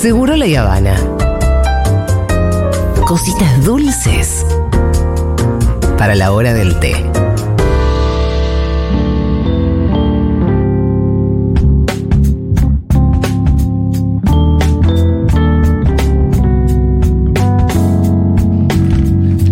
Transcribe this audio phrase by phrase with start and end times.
[0.00, 0.96] Seguro la Habana.
[3.06, 4.46] Cositas dulces
[5.98, 6.94] para la hora del té.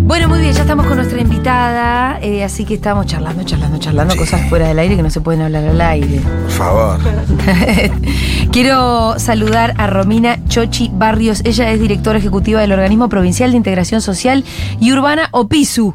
[0.01, 4.17] Bueno, muy bien, ya estamos con nuestra invitada, eh, así que estamos charlando, charlando, charlando
[4.17, 6.21] cosas fuera del aire que no se pueden hablar al aire.
[6.21, 6.99] Por favor.
[8.51, 11.41] Quiero saludar a Romina Chochi Barrios.
[11.45, 14.43] Ella es directora ejecutiva del Organismo Provincial de Integración Social
[14.79, 15.93] y Urbana OPISU.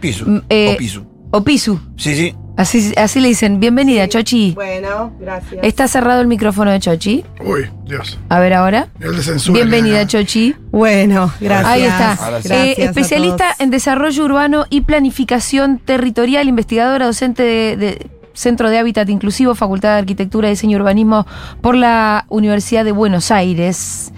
[0.00, 0.24] Piso.
[0.26, 1.06] Mm, eh, o piso.
[1.30, 1.80] OPISU.
[1.96, 2.34] Sí, sí.
[2.56, 3.58] Así, así le dicen.
[3.60, 4.52] Bienvenida, Chochi.
[4.54, 5.60] Bueno, gracias.
[5.64, 7.24] Está cerrado el micrófono de Chochi.
[7.44, 8.18] Uy, Dios.
[8.28, 8.88] A ver ahora.
[9.00, 9.56] El de censura.
[9.56, 10.54] Bienvenida, Chochi.
[10.70, 11.68] Bueno, gracias.
[11.68, 12.12] Ahí está.
[12.12, 13.60] Eh, Gracias a especialista todos.
[13.60, 19.92] en desarrollo urbano y planificación territorial, investigadora, docente de, de Centro de Hábitat Inclusivo, Facultad
[19.94, 21.26] de Arquitectura, Diseño y Urbanismo
[21.60, 24.12] por la Universidad de Buenos Aires.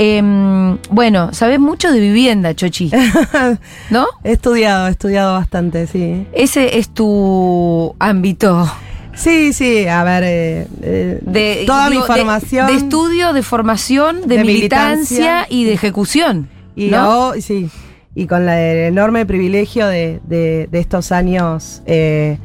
[0.00, 2.90] Em, bueno, sabes mucho de vivienda, Chochi,
[3.90, 4.06] ¿no?
[4.24, 6.26] He estudiado, he estudiado bastante, sí.
[6.32, 8.70] Ese es tu ámbito
[9.14, 12.68] Sí, sí, a ver, eh, eh, de toda digo, mi formación.
[12.68, 15.46] de, estudio, de formación, de, De militancia, militancia.
[15.48, 16.48] y de ejecución.
[16.76, 17.30] y, ¿no?
[17.30, 17.68] oh, sí,
[18.14, 22.38] y con la- el enorme privilegio de estos años eh,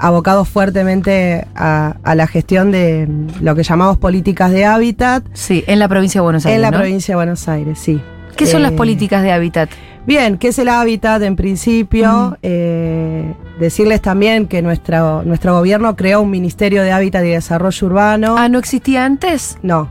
[0.00, 3.06] abocados fuertemente a, a la gestión de
[3.40, 6.56] lo que llamamos políticas de hábitat Sí, en la provincia de Buenos Aires.
[6.56, 6.78] en la ¿no?
[6.78, 8.00] provincia de Buenos Aires, sí.
[8.36, 9.68] ¿Qué son las Eh, políticas de hábitat?
[10.06, 12.38] Bien, ¿qué es el hábitat en principio?
[12.42, 18.36] Eh, decirles también que nuestro, nuestro gobierno creó un Ministerio de Hábitat y Desarrollo Urbano.
[18.38, 19.58] Ah, ¿no existía antes?
[19.62, 19.90] No.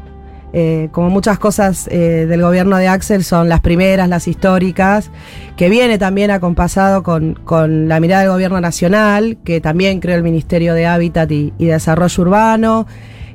[0.52, 5.12] Eh, como muchas cosas eh, del gobierno de Axel son las primeras, las históricas,
[5.56, 10.24] que viene también acompasado con, con la mirada del gobierno nacional, que también creó el
[10.24, 12.88] Ministerio de Hábitat y, y Desarrollo Urbano,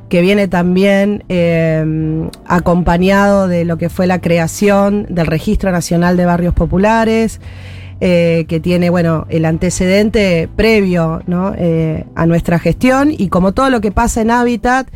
[0.08, 6.24] que viene también eh, acompañado de lo que fue la creación del Registro Nacional de
[6.24, 7.40] Barrios Populares,
[8.00, 11.54] que tiene, bueno, el antecedente previo ¿no?
[12.14, 14.88] A nuestra gestión y como todo lo que pasa en Hábitat,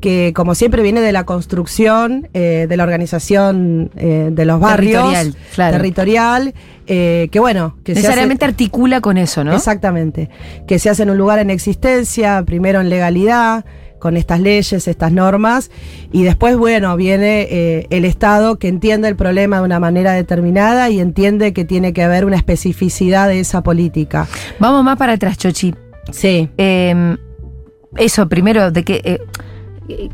[0.00, 5.02] que como siempre viene de la construcción, eh, de la organización eh, de los barrios.
[5.12, 5.76] Territorial, claro.
[5.76, 6.54] Territorial,
[6.86, 9.54] eh, que bueno, que se hace- Necesariamente articula con eso, ¿no?
[9.54, 10.30] Exactamente.
[10.66, 13.64] Que se hace en un lugar en existencia, primero en legalidad,
[13.98, 15.70] con estas leyes, estas normas,
[16.10, 21.00] y después, bueno, viene el Estado que entiende el problema de una manera determinada y
[21.00, 24.26] entiende que tiene que haber una especificidad de esa política.
[24.58, 25.74] Vamos más para atrás, Chochi.
[26.12, 26.48] Sí.
[26.56, 27.16] Eh,
[27.96, 29.18] eso, primero, de qué, eh,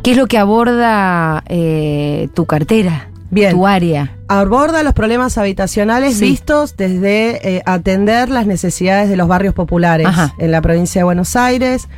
[0.02, 3.08] ¿qué es lo que aborda eh, tu cartera?
[3.30, 3.52] Bien.
[3.52, 4.12] Tu área.
[4.28, 6.24] Aborda los problemas habitacionales Sí.
[6.26, 10.34] vistos desde eh, atender las necesidades de los barrios populares Ajá.
[10.38, 11.88] en la provincia de Buenos Aires.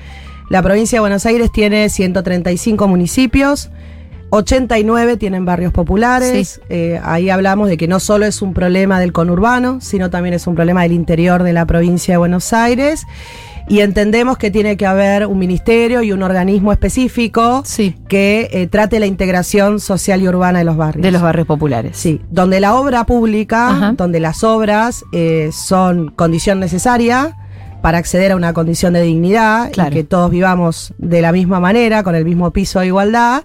[0.49, 3.71] La provincia de Buenos Aires tiene 135 municipios,
[4.31, 6.49] 89 tienen barrios populares.
[6.55, 6.61] Sí.
[6.71, 10.47] Eh, ahí hablamos de que no solo es un problema del conurbano, sino también es
[10.47, 13.05] un problema del interior de la provincia de Buenos Aires.
[13.71, 17.95] Y entendemos que tiene que haber un ministerio y un organismo específico Sí.
[18.09, 21.03] que eh, trate la integración social y urbana de los barrios.
[21.03, 21.97] De los barrios populares.
[21.97, 23.93] Sí, donde la obra pública, Ajá.
[23.97, 27.37] donde las obras eh, son condición necesaria
[27.83, 29.91] para acceder a una condición de dignidad Claro.
[29.91, 33.43] y que todos vivamos de la misma manera, con el mismo piso de igualdad,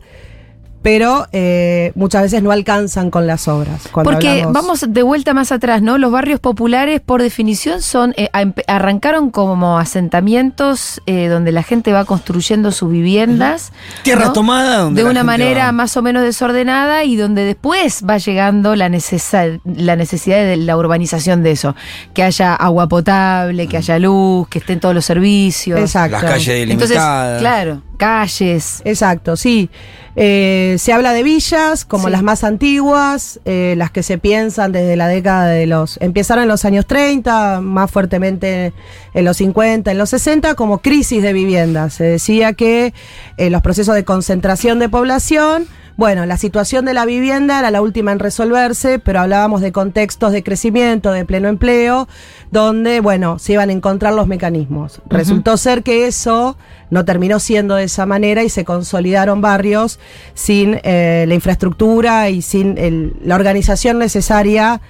[0.83, 3.87] pero eh, muchas veces no alcanzan con las obras.
[3.93, 5.97] Porque hablamos- vamos de vuelta más atrás, ¿no?
[5.97, 8.29] Los barrios populares, por definición, son eh,
[8.67, 13.71] arrancaron como asentamientos eh, donde la gente va construyendo sus viviendas.
[14.03, 14.33] Tierra ¿no?
[14.33, 15.71] tomada donde de una manera va.
[15.71, 21.43] más o menos desordenada y donde después va llegando la, la necesidad de la urbanización
[21.43, 21.75] de eso.
[22.13, 25.79] Que haya agua potable, que haya luz, que estén todos los servicios.
[25.79, 26.17] Exacto.
[26.17, 27.39] Las calles Entonces, delimitadas.
[27.39, 28.81] claro, calles.
[28.85, 29.69] Exacto, sí.
[30.15, 32.11] Eh, se habla de villas como Sí.
[32.11, 35.97] las más antiguas, eh, las que se piensan desde la década de los...
[36.01, 38.73] Empezaron en los años 30, más fuertemente
[39.13, 41.89] en los 50, en los 60, como crisis de vivienda.
[41.89, 42.93] Se decía que
[43.37, 45.67] eh, los procesos de concentración de población...
[45.95, 50.31] Bueno, la situación de la vivienda era la última en resolverse, pero hablábamos de contextos
[50.31, 52.07] de crecimiento, de pleno empleo,
[52.49, 55.01] donde, bueno, se iban a encontrar los mecanismos.
[55.07, 56.57] Resultó ser que eso
[56.89, 59.99] no terminó siendo de esa manera y se consolidaron barrios
[60.33, 64.81] sin eh, la infraestructura y sin el- la organización necesaria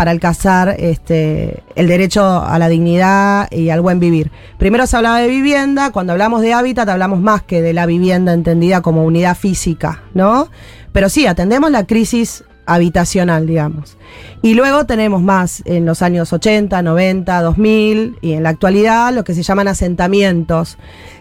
[0.00, 4.30] para alcanzar este, el derecho a la dignidad y al buen vivir.
[4.56, 8.32] Primero se hablaba de vivienda, cuando hablamos de hábitat hablamos más que de la vivienda
[8.32, 10.48] entendida como unidad física, ¿no?
[10.92, 13.98] Pero sí, atendemos la crisis habitacional, digamos.
[14.40, 19.22] Y luego tenemos más en los años 80, 90, 2000 y en la actualidad lo
[19.22, 20.78] que se llaman asentamientos,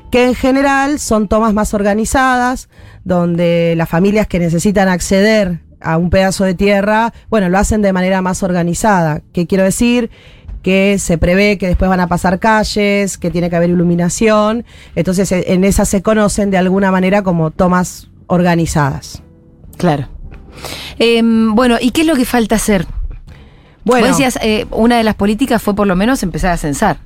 [0.10, 2.70] que en general son tomas más organizadas,
[3.04, 7.94] donde las familias que necesitan acceder a un pedazo de tierra, bueno, lo hacen de
[7.94, 9.22] manera más organizada.
[9.34, 10.10] ¿Qué quiero decir?
[10.62, 14.66] que se prevé que después van a pasar calles, que tiene que haber iluminación.
[14.96, 19.24] Entonces, e, en esas se conocen de alguna manera como tomas organizadas.
[19.78, 20.10] Claro.
[20.98, 22.86] Em, bueno, ¿y qué es lo que falta hacer?
[23.86, 27.00] Bueno, decías, eh, una de las políticas fue por lo menos empezar a censar.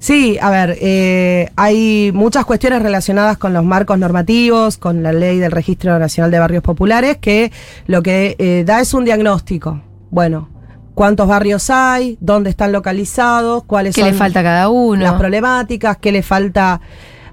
[0.00, 5.38] Sí, a ver, eh, hay muchas cuestiones relacionadas con los marcos normativos, con la ley
[5.38, 7.52] del Registro Nacional de Barrios Populares, que
[7.86, 9.82] lo que eh, da es un diagnóstico.
[10.10, 10.48] Bueno,
[10.94, 15.02] cuántos barrios hay, dónde están localizados, cuáles son le falta a cada uno?
[15.02, 16.80] las problemáticas, qué le falta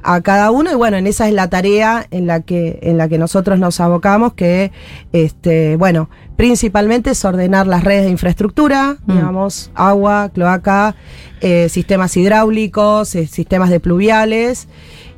[0.04, 3.08] a cada uno y bueno, en esa es la tarea en la que en la
[3.10, 4.72] que nosotros nos abocamos que
[5.12, 9.14] este, bueno, principalmente es ordenar las redes de infraestructura, mm.
[9.14, 10.96] digamos, agua, cloaca,
[11.42, 14.68] eh, sistemas hidráulicos, eh, sistemas de pluviales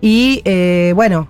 [0.02, 1.28] y eh, bueno,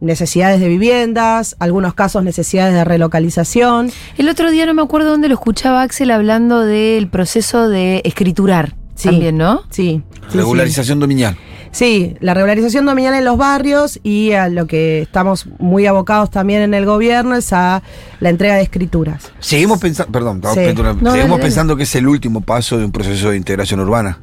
[0.00, 3.90] necesidades de viviendas, algunos casos necesidades de relocalización.
[4.18, 8.74] El otro día no me acuerdo dónde lo escuchaba Axel hablando del proceso de escriturar
[9.02, 9.62] también, ¿no?
[9.70, 10.02] Sí.
[10.32, 11.36] Regularización dominial.
[11.70, 16.62] Sí, la regularización dominial en los barrios y a lo que estamos muy abocados también
[16.62, 17.82] en el gobierno es a
[18.20, 19.32] la entrega de escrituras.
[19.40, 23.80] Seguimos pensando, perdón, seguimos pensando que es el último paso de un proceso de integración
[23.80, 24.20] urbana.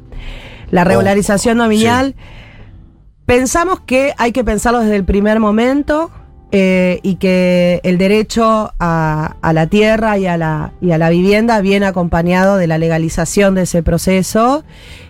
[0.70, 2.16] La regularización dominial,
[3.26, 6.10] pensamos que hay que pensarlo desde el primer momento
[6.56, 11.60] eh, y que el derecho a, la tierra y a la, y a la vivienda
[11.60, 14.62] viene acompañado de la legalización de ese proceso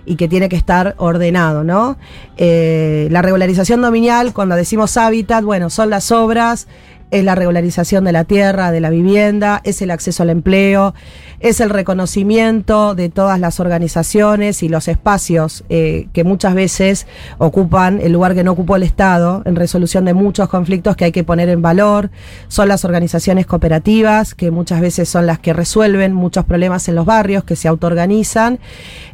[0.06, 1.98] y que tiene que estar ordenado, ¿no?
[2.38, 6.66] Eh, la regularización dominial, cuando decimos hábitat, bueno, son las obras
[7.14, 10.94] es la regularización de la tierra, de la vivienda, es el acceso al empleo,
[11.38, 17.06] es el reconocimiento de todas las organizaciones y los espacios eh, que muchas veces
[17.38, 21.12] ocupan el lugar que no ocupó el Estado en resolución de muchos conflictos que hay
[21.12, 22.10] que poner en valor.
[22.48, 27.06] Son las organizaciones cooperativas, que muchas veces son las que resuelven muchos problemas en los
[27.06, 28.58] barrios, que se autoorganizan.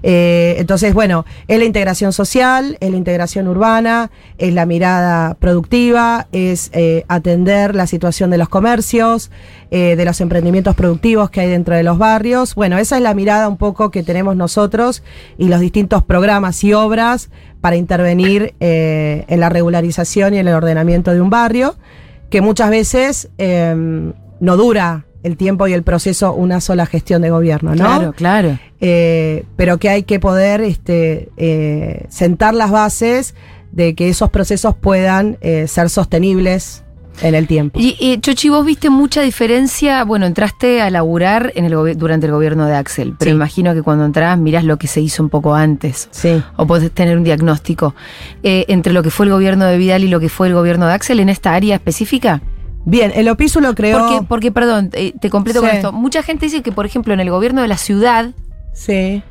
[0.03, 6.29] Eh, entonces, bueno, es la integración social, es la integración urbana, es la mirada productiva,
[6.33, 9.31] es eh, atender la situación de los comercios,
[9.71, 12.55] eh, de los emprendimientos productivos que hay dentro de los barrios.
[12.55, 15.03] Bueno, esa es la mirada un poco que tenemos nosotros
[15.37, 17.29] y los distintos programas y obras
[17.61, 21.77] para intervenir eh, en la regularización y en el ordenamiento de un barrio,
[22.31, 27.29] que muchas veces em, no dura el tiempo y el proceso una sola gestión de
[27.29, 27.85] gobierno, ¿no?
[27.85, 28.59] Claro, claro.
[28.81, 31.29] Eh, pero que hay que poder este,
[32.09, 33.35] sentar las bases
[33.73, 35.37] de que esos procesos puedan
[35.67, 36.85] ser sostenibles
[37.23, 37.79] en el tiempo.
[37.81, 42.67] Y, Chochi, vos viste mucha diferencia, bueno, entraste a laburar en el durante el gobierno
[42.67, 46.09] de Axel, pero imagino que cuando entras mirás lo que se hizo un poco antes.
[46.11, 46.43] Sí.
[46.57, 47.95] O podés tener un diagnóstico
[48.43, 50.87] eh, entre lo que fue el gobierno de Vidal y lo que fue el gobierno
[50.87, 52.41] de Axel en esta área específica.
[52.85, 53.99] Bien, el opísulo creó...
[53.99, 55.93] Porque, porque perdón, eh, te completo con esto.
[55.93, 58.31] Mucha gente dice que, por ejemplo, en el gobierno de la ciudad,
[58.73, 59.23] sí.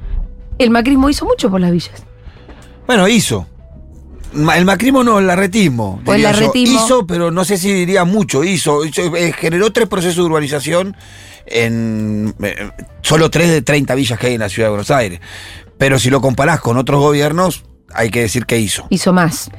[0.60, 2.06] el macrismo hizo mucho por las villas.
[2.86, 3.48] Bueno, hizo.
[4.34, 6.02] El macrismo no, el arretismo.
[6.06, 6.86] el arretismo.
[6.86, 8.84] Hizo, pero no sé si diría mucho, hizo.
[8.84, 10.96] Eh, generó tres procesos de urbanización
[11.46, 12.70] en eh,
[13.02, 15.20] solo tres de 30 villas que hay en la ciudad de Buenos Aires.
[15.78, 18.86] Pero si lo comparás con otros gobiernos, hay que decir que hizo.
[18.90, 19.50] Hizo más.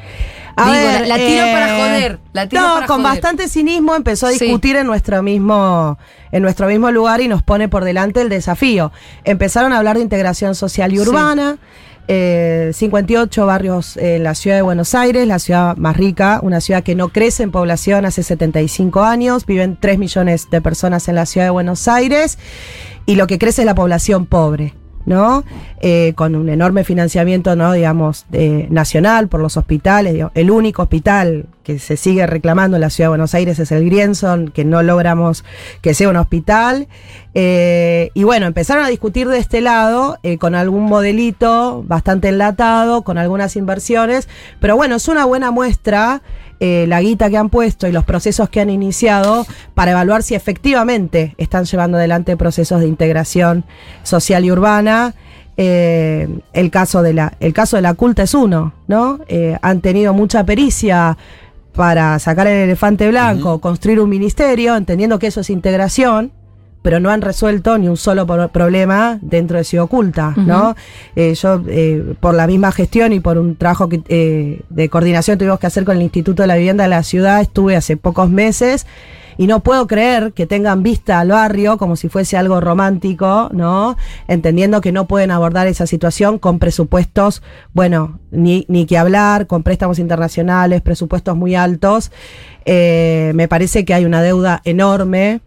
[0.57, 2.53] la, tiro para eh, joder.
[2.53, 5.99] no, con bastante cinismo empezó a discutir en nuestro mismo
[6.33, 8.93] en nuestro mismo lugar y nos pone por delante el desafío.
[9.25, 11.53] Empezaron a hablar de integración social y urbana.
[11.53, 12.73] 58 eh,
[13.47, 17.11] barrios en la ciudad de Buenos Aires, la ciudad más rica, una ciudad que no
[17.11, 21.51] crece en población hace 75 años, viven 3 millones de personas en la ciudad de
[21.51, 22.37] Buenos Aires
[23.07, 24.80] y lo que crece es la población pobre.
[25.11, 25.45] ¿No?
[25.81, 27.73] Eh, con un enorme financiamiento, ¿no?
[27.73, 28.25] digamos,
[28.71, 30.25] nacional por los hospitales.
[30.35, 33.85] El único hospital que se sigue reclamando en la ciudad de Buenos Aires es el
[33.85, 35.45] Grienson, que no logramos
[35.83, 36.89] que sea un hospital.
[37.35, 43.03] Eh, y bueno, empezaron a discutir de este lado eh, con algún modelito bastante enlatado,
[43.03, 44.29] con algunas inversiones,
[44.61, 46.23] pero bueno, es una buena muestra
[46.61, 50.35] eh, la guita que han puesto y los procesos que han iniciado para evaluar si
[50.35, 53.65] efectivamente están llevando adelante procesos de integración
[54.03, 55.15] social y urbana.
[55.57, 59.21] Eh, el, caso de la, el caso de la culta es uno, ¿no?
[59.29, 61.17] Eh, han tenido mucha pericia
[61.75, 66.33] para sacar el elefante blanco, construir un ministerio, entendiendo que eso es integración
[66.83, 70.75] pero no han resuelto ni un solo problema dentro de Ciudad Oculta, ¿no?
[71.15, 75.37] Eh, yo, eh, por la misma gestión y por un trabajo que, eh, de coordinación
[75.39, 78.31] tuvimos que hacer con el Instituto de la Vivienda de la ciudad, estuve hace pocos
[78.31, 78.87] meses
[79.41, 83.97] y no puedo creer que tengan vista al barrio como si fuese algo romántico, ¿no?
[84.29, 87.43] Entendiendo que no pueden abordar esa situación con presupuestos,
[87.73, 92.13] bueno, ni, ni que hablar, con préstamos internacionales, presupuestos muy altos.
[92.67, 95.41] Eh, me parece que hay una deuda enorme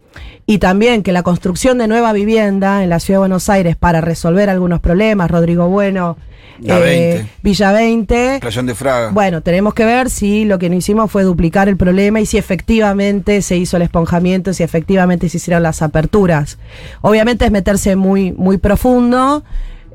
[0.44, 4.00] y también que la construcción de nueva vivienda en la ciudad de Buenos Aires para
[4.00, 6.16] resolver algunos problemas, Rodrigo Bueno,
[6.60, 7.26] La 20.
[7.42, 9.10] Villa 20, Playón de Fraga.
[9.10, 12.38] bueno, tenemos que ver si lo que no hicimos fue duplicar el problema y si
[12.38, 16.58] efectivamente se hizo el esponjamiento, si efectivamente se hicieron las aperturas.
[17.00, 19.42] Obviamente es meterse muy, muy profundo.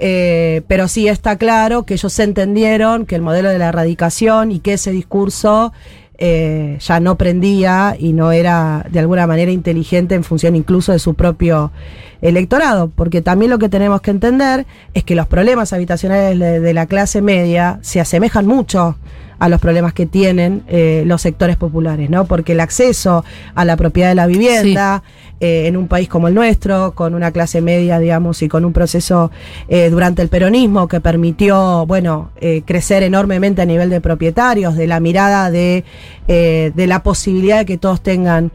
[0.02, 4.60] eh, pero sí está claro que ellos entendieron que el modelo de la erradicación y
[4.60, 5.74] que ese discurso
[6.22, 11.00] eh, ya no prendía y no era de alguna manera inteligente en función incluso de
[11.00, 11.72] su propio
[12.22, 16.86] electorado, porque también lo que tenemos que entender es que los problemas habitacionales de, la
[16.86, 18.98] clase media se asemejan mucho
[19.40, 22.26] a los problemas que tienen eh, los sectores populares, ¿no?
[22.26, 23.24] Porque el acceso
[23.56, 25.02] a la propiedad de la vivienda
[25.42, 28.74] eh, en un país como el nuestro, con una clase media, digamos, y con un
[28.74, 29.32] proceso
[29.70, 34.88] eh, durante el peronismo que permitió, bueno, eh, crecer enormemente a nivel de propietarios, de
[34.88, 35.86] la mirada de,
[36.28, 38.52] de la posibilidad de que todos tengan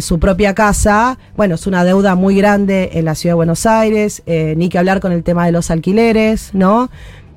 [0.00, 4.22] su propia casa, bueno, es una deuda muy grande en la ciudad de Buenos Aires,
[4.26, 6.90] ni que hablar con el tema de los alquileres, ¿no?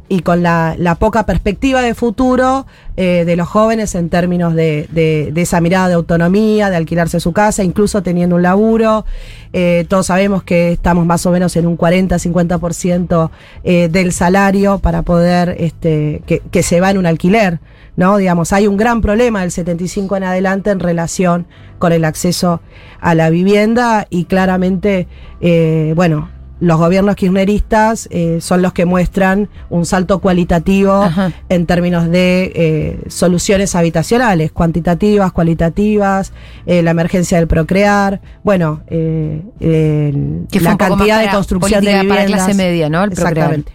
[0.09, 2.65] Y con la, la poca perspectiva de futuro
[2.97, 7.19] eh, de los jóvenes en términos de, de- de esa mirada de autonomía, de alquilarse
[7.19, 9.05] su casa, incluso teniendo un laburo.
[9.53, 13.29] Eh, todos sabemos que estamos más o menos en un 40-50%
[13.63, 17.59] eh, del salario para poder, este, que, que se va en un alquiler.
[17.95, 18.17] ¿no?
[18.17, 21.47] Digamos, hay un gran problema del 75 en adelante en relación
[21.79, 22.61] con el acceso
[22.99, 25.07] a la vivienda y claramente,
[25.41, 26.29] eh, bueno,
[26.63, 31.33] los gobiernos kirchneristas eh, son los que muestran un salto cualitativo Ajá.
[31.49, 36.31] en términos de eh, soluciones habitacionales, cuantitativas, cualitativas,
[36.65, 42.17] eh, la emergencia del procrear, bueno, eh, la cantidad de construcción de viviendas.
[42.17, 43.03] para clase media, ¿no?
[43.03, 43.11] El.
[43.11, 43.73] Exactamente.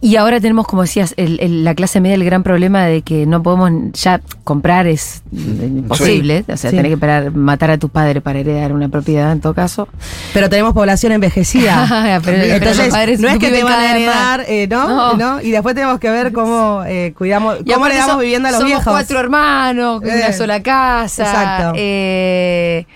[0.00, 3.24] Y ahora tenemos, como decías, el- el- la clase media el gran problema de que
[3.24, 6.44] no podemos ya comprar es eh, imposible.
[6.46, 6.76] O sea, Sí.
[6.76, 9.88] tenés que esperar matar a tu padre para heredar una propiedad en todo caso.
[10.34, 11.86] Pero tenemos población envejecida.
[11.88, 14.88] Pero- pero los Entonces, padres no es que te van a heredar, eh, ¿no?
[14.88, 15.14] No.
[15.16, 15.40] ¿no?
[15.40, 18.58] Y después tenemos que ver cómo eh, cuidamos, Y cómo le damos vivienda a los
[18.60, 18.92] somos viejos.
[18.92, 21.22] cuatro hermanos, con una Eh, sola casa.
[21.24, 21.72] exacto.
[21.76, 22.86] eh,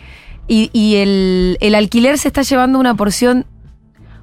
[0.46, 3.46] y y el, el alquiler se está llevando una porción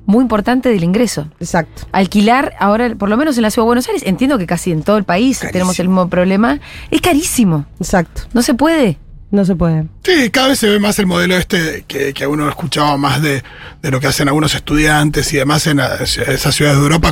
[0.05, 1.27] muy importante del ingreso.
[1.39, 1.83] Exacto.
[1.91, 4.83] Alquilar ahora, por lo menos en la ciudad de Buenos Aires, entiendo que casi en
[4.83, 5.51] todo el país Carísimo.
[5.51, 6.59] tenemos el mismo problema,
[6.91, 7.65] es carísimo.
[7.79, 8.23] Exacto.
[8.33, 8.97] No se puede.
[9.31, 9.87] No se puede.
[10.05, 13.41] Sí, cada vez se ve más el modelo este que, que uno escuchaba más de,
[13.81, 17.11] de lo que hacen algunos estudiantes y demás en la- esas ciudades de Europa.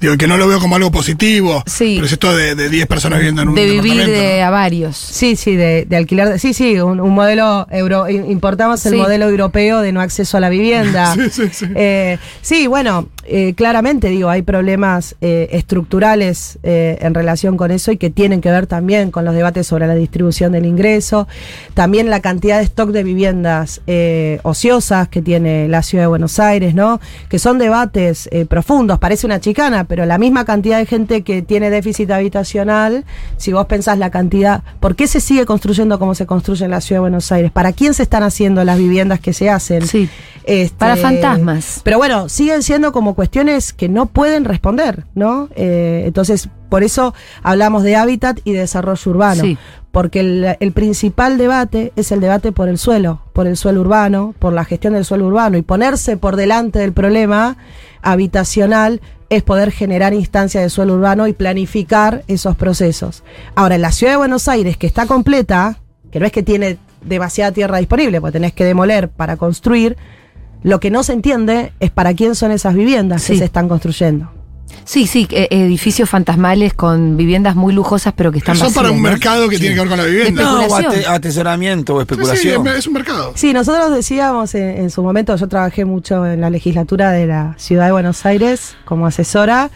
[0.00, 1.62] Digo, que no lo veo como algo positivo.
[1.66, 1.94] Sí.
[1.94, 4.46] Pero es esto de de 10 personas viviendo en un De vivir de ¿no?
[4.46, 4.96] a varios.
[4.98, 6.28] Sí, sí, de, de alquilar.
[6.28, 8.08] de- sí, sí, un, un modelo euro.
[8.10, 8.98] in- Importamos el Sí.
[8.98, 11.14] modelo europeo de no acceso a la vivienda.
[11.16, 11.66] Sí, sí, sí.
[11.74, 17.90] Eh, sí, bueno, eh, claramente digo, hay problemas eh, estructurales eh, en relación con eso
[17.92, 21.26] y que tienen que ver también con los debates sobre la distribución del ingreso.
[21.74, 26.40] También la cantidad de stock de viviendas eh, ociosas que tiene la ciudad de Buenos
[26.40, 26.98] Aires, ¿no?
[27.28, 31.42] Que son debates eh, profundos, parece una chicana, pero la misma cantidad de gente que
[31.42, 33.04] tiene déficit habitacional,
[33.36, 36.80] si vos pensás la cantidad, ¿por qué se sigue construyendo como se construye en la
[36.80, 37.52] ciudad de Buenos Aires?
[37.52, 39.86] ¿Para quién se están haciendo las viviendas que se hacen?
[39.86, 40.08] Sí.
[40.42, 41.80] Este, Para fantasmas.
[41.84, 45.48] Pero bueno, siguen siendo como cuestiones que no pueden responder, ¿no?
[45.54, 47.14] Eh, entonces, por eso
[47.44, 49.42] hablamos de hábitat y de desarrollo urbano.
[49.42, 49.56] Sí.
[49.96, 54.34] Porque el, el principal debate es el debate por el suelo, por el suelo urbano,
[54.38, 55.56] por la gestión del suelo urbano.
[55.56, 57.56] Y ponerse por delante del problema
[58.02, 59.00] habitacional
[59.30, 63.24] es poder generar instancias de suelo urbano y planificar esos procesos.
[63.54, 65.78] Ahora, en la ciudad de Buenos Aires, que está completa,
[66.12, 69.96] que no es que tiene demasiada tierra disponible, porque tenés que demoler para construir,
[70.62, 73.32] lo que no se entiende es para quién son esas viviendas Sí.
[73.32, 74.30] que se están construyendo.
[74.84, 78.96] Sí, sí, eh, edificios fantasmales con viviendas muy lujosas, pero que están Son para vacías,
[78.98, 79.10] un ¿no?
[79.10, 80.42] mercado que tiene que ver con la vivienda.
[80.42, 80.92] No, o especulación.
[80.94, 82.66] ate- atesoramiento o Sí, sí, especulación.
[82.68, 83.32] es, un mercado.
[83.34, 87.54] Sí, nosotros decíamos en, en su momento, yo trabajé mucho en la legislatura de la
[87.58, 89.70] ciudad de Buenos Aires como asesora.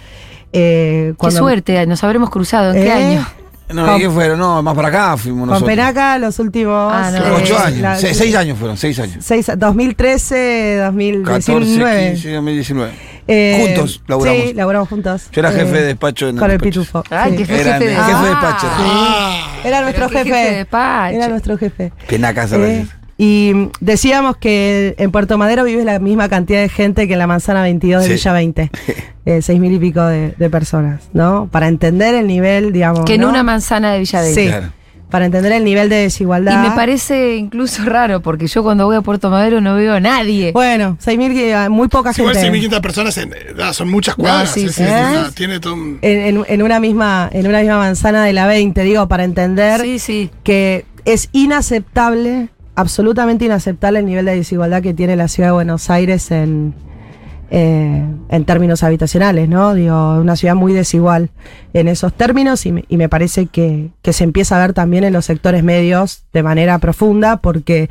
[0.53, 2.73] eh, Qué cuando- suerte, nos habremos cruzado.
[2.75, 3.27] ¿En qué Eh, año?
[3.73, 4.39] No, Con- ¿y qué fueron?
[4.41, 5.71] No, más para acá fuimos Con nosotros.
[5.71, 6.93] Penaca los últimos...
[6.93, 7.19] Ah, no.
[7.19, 7.79] eh, Ocho años.
[7.81, 9.19] la- Se- seis años fueron, seis años.
[9.25, 10.79] seis- 2013,
[11.25, 12.11] 14, 2019.
[12.15, 12.93] 15, 2019.
[13.33, 14.43] Eh, Juntos laburamos.
[14.43, 15.29] Sí, laburamos juntos.
[15.33, 16.81] Yo era Eh, jefe de despacho en el Con el despacho.
[16.81, 17.05] pitufo.
[17.11, 17.37] Ay, sí.
[17.39, 18.67] qué fue Era jefe de jefe de Ah, despacho.
[18.71, 20.25] Ah, Era nuestro jefe.
[20.25, 21.17] jefe de despacho.
[21.17, 21.93] Era nuestro jefe.
[22.09, 22.87] Penaca se Eh,
[23.19, 27.27] y decíamos que en Puerto Madero vive la misma cantidad de gente que en la
[27.27, 28.15] manzana 22 de Sí.
[28.15, 28.71] Villa 20.
[29.27, 31.47] Eh, seis mil y pico de, de personas, ¿no?
[31.53, 33.05] Para entender el nivel, digamos.
[33.05, 33.29] Que en ¿no?
[33.29, 34.35] una manzana de Villaverde.
[34.35, 34.47] Sí.
[34.49, 34.73] Claro.
[35.11, 36.65] Para entender el nivel de desigualdad.
[36.65, 40.01] Y me parece incluso raro, porque yo cuando voy a Puerto Madero no veo a
[40.01, 40.53] nadie.
[40.53, 42.49] Bueno, 6.000, que- muy poca Sí, igual gente.
[42.51, 44.51] 6.500 personas en- ah, son muchas cuadras.
[44.53, 45.17] sí, sí, sí, ¿eh?
[45.35, 48.83] tiene todo un- en, en- en una misma, en una misma manzana de la 20,
[48.83, 50.31] digo, para entender Sí, sí.
[50.45, 55.91] que es inaceptable, absolutamente inaceptable el nivel de desigualdad que tiene la ciudad de Buenos
[55.91, 56.75] Aires en,
[57.51, 59.75] eh, en términos habitacionales, ¿no?
[59.75, 61.31] Digo, una ciudad muy desigual
[61.73, 65.05] en esos términos y me, y me parece que, que se empieza a ver también
[65.05, 67.91] en los sectores medios de manera profunda porque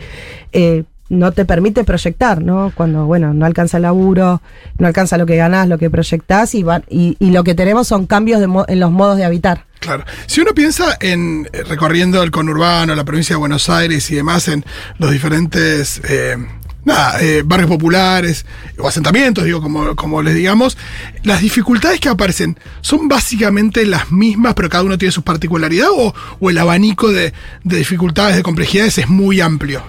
[0.53, 2.71] eh, no te permite proyectar, ¿no?
[2.75, 4.41] Cuando, bueno, no alcanza el laburo,
[4.77, 7.87] no alcanza lo que ganás, lo que proyectás y, van- y, y lo que tenemos
[7.87, 9.65] son cambios de mo- en los modos de habitar.
[9.79, 10.03] Claro.
[10.27, 14.47] Si uno piensa en eh, recorriendo el conurbano, la provincia de Buenos Aires y demás,
[14.49, 14.63] en
[14.99, 16.37] los diferentes eh,
[16.86, 18.45] nada, eh, barrios populares
[18.77, 20.77] o asentamientos, digo, como, como les digamos,
[21.24, 26.13] las dificultades que aparecen son básicamente las mismas, pero cada uno tiene sus particularidades, o,
[26.39, 27.33] o el abanico de,
[27.63, 29.81] de dificultades, de complejidades es muy amplio.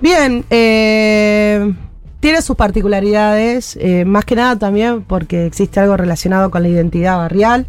[0.00, 1.72] Bien, eh,
[2.18, 7.16] tiene sus particularidades, eh, más que nada también porque existe algo relacionado con la identidad
[7.16, 7.66] barrial,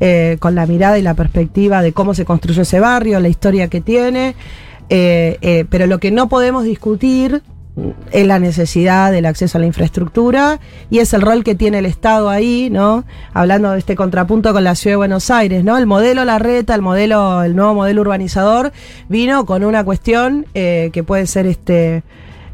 [0.00, 3.68] eh, con la mirada y la perspectiva de cómo se construyó ese barrio, la historia
[3.68, 4.34] que tiene,
[4.88, 7.42] eh, eh, pero lo que no podemos discutir
[8.10, 11.86] es la necesidad del acceso a la infraestructura y es el rol que tiene el
[11.86, 13.04] Estado ahí, ¿no?
[13.34, 15.76] Hablando de este contrapunto con la ciudad de Buenos Aires, ¿no?
[15.76, 18.72] El modelo Larreta, el modelo, el nuevo modelo urbanizador,
[19.08, 22.02] vino con una cuestión eh, que puede ser este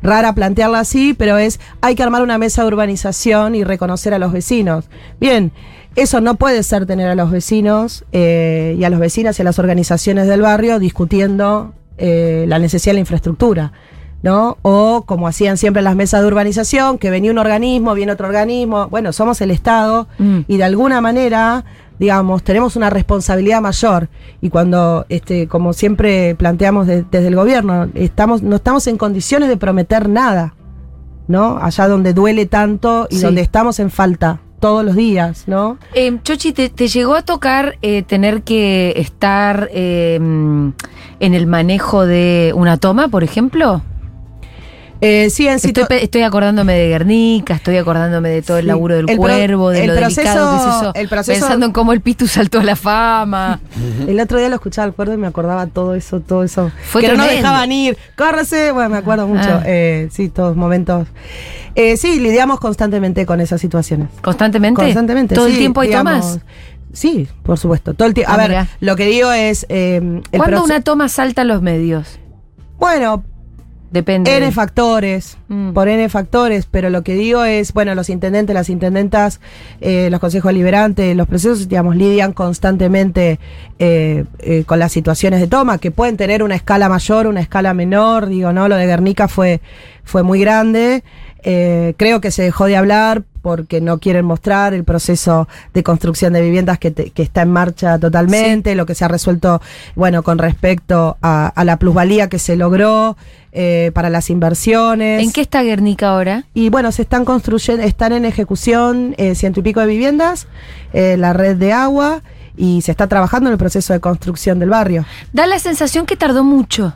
[0.03, 4.19] rara plantearla así, pero es hay que armar una mesa de urbanización y reconocer a
[4.19, 4.87] los vecinos.
[5.21, 5.53] Bien,
[5.95, 9.45] eso no puede ser tener a los vecinos eh, y a los vecinas y a
[9.45, 13.73] las organizaciones del barrio discutiendo eh, la necesidad de la infraestructura.
[14.25, 14.57] ¿No?
[14.63, 18.87] O como hacían siempre las mesas de urbanización, que venía un organismo, viene otro organismo.
[18.89, 20.39] Bueno, somos el Estado Mm.
[20.47, 21.65] y de alguna manera,
[21.99, 24.09] digamos, tenemos una responsabilidad mayor.
[24.41, 29.49] Y cuando, este, como siempre planteamos de- desde el gobierno, estamos, no estamos en condiciones
[29.49, 30.55] de prometer nada,
[31.27, 31.59] ¿no?
[31.61, 33.23] Allá donde duele tanto y Sí.
[33.23, 35.77] donde estamos en falta todos los días, ¿no?
[35.93, 40.75] Eh, Chochi, ¿te, te llegó a tocar eh, tener que estar eh, en
[41.35, 43.83] el manejo de una toma, por ejemplo?
[45.05, 48.63] Eh, sí, en Estoy, situ- pe- estoy acordándome de Guernica, estoy acordándome de todo el
[48.65, 48.69] Sí.
[48.69, 50.93] laburo del El cuervo, de el lo proceso- delicado que es eso.
[50.95, 53.59] el proceso- Pensando en cómo el Pitu saltó a la fama.
[54.07, 56.71] El otro día lo escuchaba al cuerdo y me acordaba todo eso, todo eso.
[56.85, 57.37] Fue que no tremendo.
[57.37, 57.99] dejaban ir.
[58.17, 58.71] Córrese.
[58.71, 59.43] Bueno, me acuerdo mucho.
[59.49, 59.63] Ah.
[59.67, 61.09] Eh, sí, todos momentos.
[61.75, 64.07] Eh, sí, lidiamos constantemente con esas situaciones.
[64.23, 64.81] ¿Constantemente?
[64.83, 65.35] Constantemente.
[65.35, 66.21] ¿Todo el tiempo hay digamos.
[66.21, 66.41] tomas?
[66.93, 67.95] Sí, por supuesto.
[67.95, 68.31] Todo el tiempo.
[68.31, 68.69] Ah, a ver, mirá.
[68.79, 69.67] lo que digo es.
[69.69, 69.97] eh,
[70.31, 72.21] el ¿Cuándo una toma salta a los medios?
[72.79, 73.25] Bueno,
[73.93, 74.35] Depende.
[74.37, 75.73] N factores, Mm.
[75.75, 79.39] por N factores, pero lo que digo es, bueno, los intendentes, las intendentas,
[79.83, 83.39] eh, los consejos deliberantes, los procesos, digamos, lidian constantemente
[83.79, 87.75] eh, eh, con las situaciones de toma, que pueden tener una escala mayor, una escala
[87.75, 88.67] menor, digo, ¿no?
[88.69, 89.61] Lo de Guernica fue,
[90.05, 91.05] fue muy grande.
[91.45, 96.33] Eh, creo que se dejó de hablar porque no quieren mostrar el proceso de construcción
[96.33, 99.61] de viviendas que, te- que está en marcha totalmente, lo que se ha resuelto,
[99.97, 103.17] bueno, con respecto a, a la plusvalía que se logró
[103.53, 105.23] eh, para las inversiones.
[105.23, 106.45] ¿En qué está Guernica ahora?
[106.55, 110.47] Y bueno, se están construyendo, están en ejecución eh, ciento y pico de viviendas,
[110.93, 112.23] eh, la red de agua,
[112.57, 115.05] y se está trabajando en el proceso de construcción del barrio.
[115.33, 116.95] Da la sensación que tardó mucho.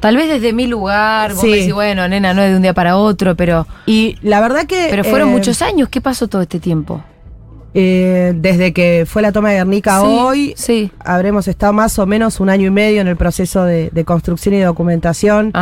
[0.00, 1.48] Tal vez desde mi lugar, vos Sí.
[1.48, 4.66] me decís, bueno, nena, no es de un día para otro, pero, Y la verdad
[4.66, 4.88] que...
[4.90, 5.88] pero fueron eh, muchos años.
[5.88, 7.02] ¿Qué pasó todo este tiempo?
[7.78, 10.90] Eh, desde que fue la toma de Guernica Sí, hoy, Sí.
[10.98, 14.54] habremos estado más o menos un año y medio en el proceso de, de construcción
[14.54, 15.52] y documentación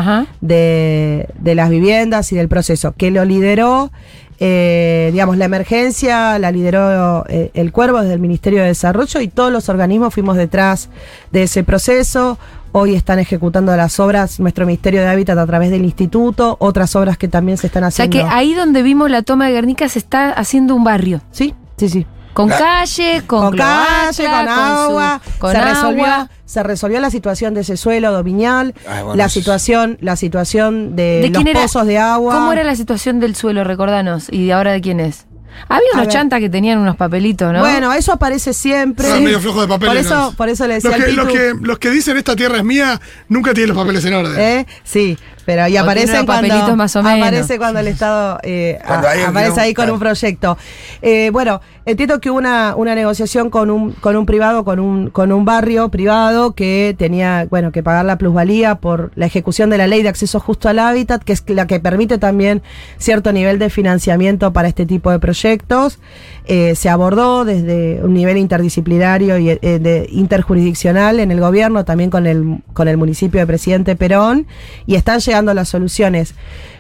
[0.41, 3.91] de, de las viviendas y del proceso, que lo lideró,
[4.39, 9.27] eh, digamos, la emergencia, la lideró eh, el Cuervo desde el Ministerio de Desarrollo y
[9.29, 10.91] todos los organismos fuimos detrás
[11.33, 12.39] de ese proceso.
[12.71, 17.17] Hoy están ejecutando las obras, nuestro Ministerio de Hábitat a través del Instituto, otras obras
[17.19, 18.29] que también se están O sea haciendo.
[18.29, 21.21] que ahí donde vimos la toma de Guernica se está haciendo un barrio.
[21.31, 21.55] Sí,
[21.89, 22.07] sí, sí.
[22.33, 25.69] Con La- calle, con, Con, calle, con agua, su- con se agua.
[25.71, 31.21] resolvió, se resolvió la situación de ese suelo Ay, bueno, la situación, la situación de,
[31.23, 31.63] ¿De los quién era?
[31.63, 32.35] pozos de agua.
[32.35, 33.63] ¿Cómo era la situación del suelo?
[33.63, 34.27] Recordanos.
[34.33, 35.27] ¿Y de ahora de quién es?
[35.69, 37.61] Había unos chantas que tenían unos papelitos, ¿no?
[37.61, 39.09] Bueno, eso aparece siempre.
[39.09, 40.05] Son medio flojos de papeles.
[40.09, 42.17] Por eso, por eso le decía los que, al los, Pitu, que, los que dicen
[42.17, 44.35] esta tierra es mía nunca tienen los papeles en orden.
[44.41, 44.67] ¿eh?
[44.83, 47.27] Sí, pero y O tiene aparece unos cuando papelitos más o menos.
[47.27, 49.95] aparece cuando el Estado eh, Cuando a- hay un aparece ahí con claro.
[49.95, 50.59] un proyecto.
[51.03, 55.11] Eh, bueno, entiendo que hubo una, una negociación con un, con un privado, con un,
[55.11, 59.79] con un barrio privado que tenía, bueno, que pagar la plusvalía por la ejecución de
[59.79, 62.63] la ley de acceso justo al hábitat, que es la que permite también
[62.99, 65.99] cierto nivel de financiamiento para este tipo de proyectos.
[66.47, 72.11] Eh, se abordó desde un nivel interdisciplinario y eh, de- interjurisdiccional en el gobierno, también
[72.11, 74.47] con el, con el municipio de Presidente Perón,
[74.87, 76.35] y están llegando las soluciones.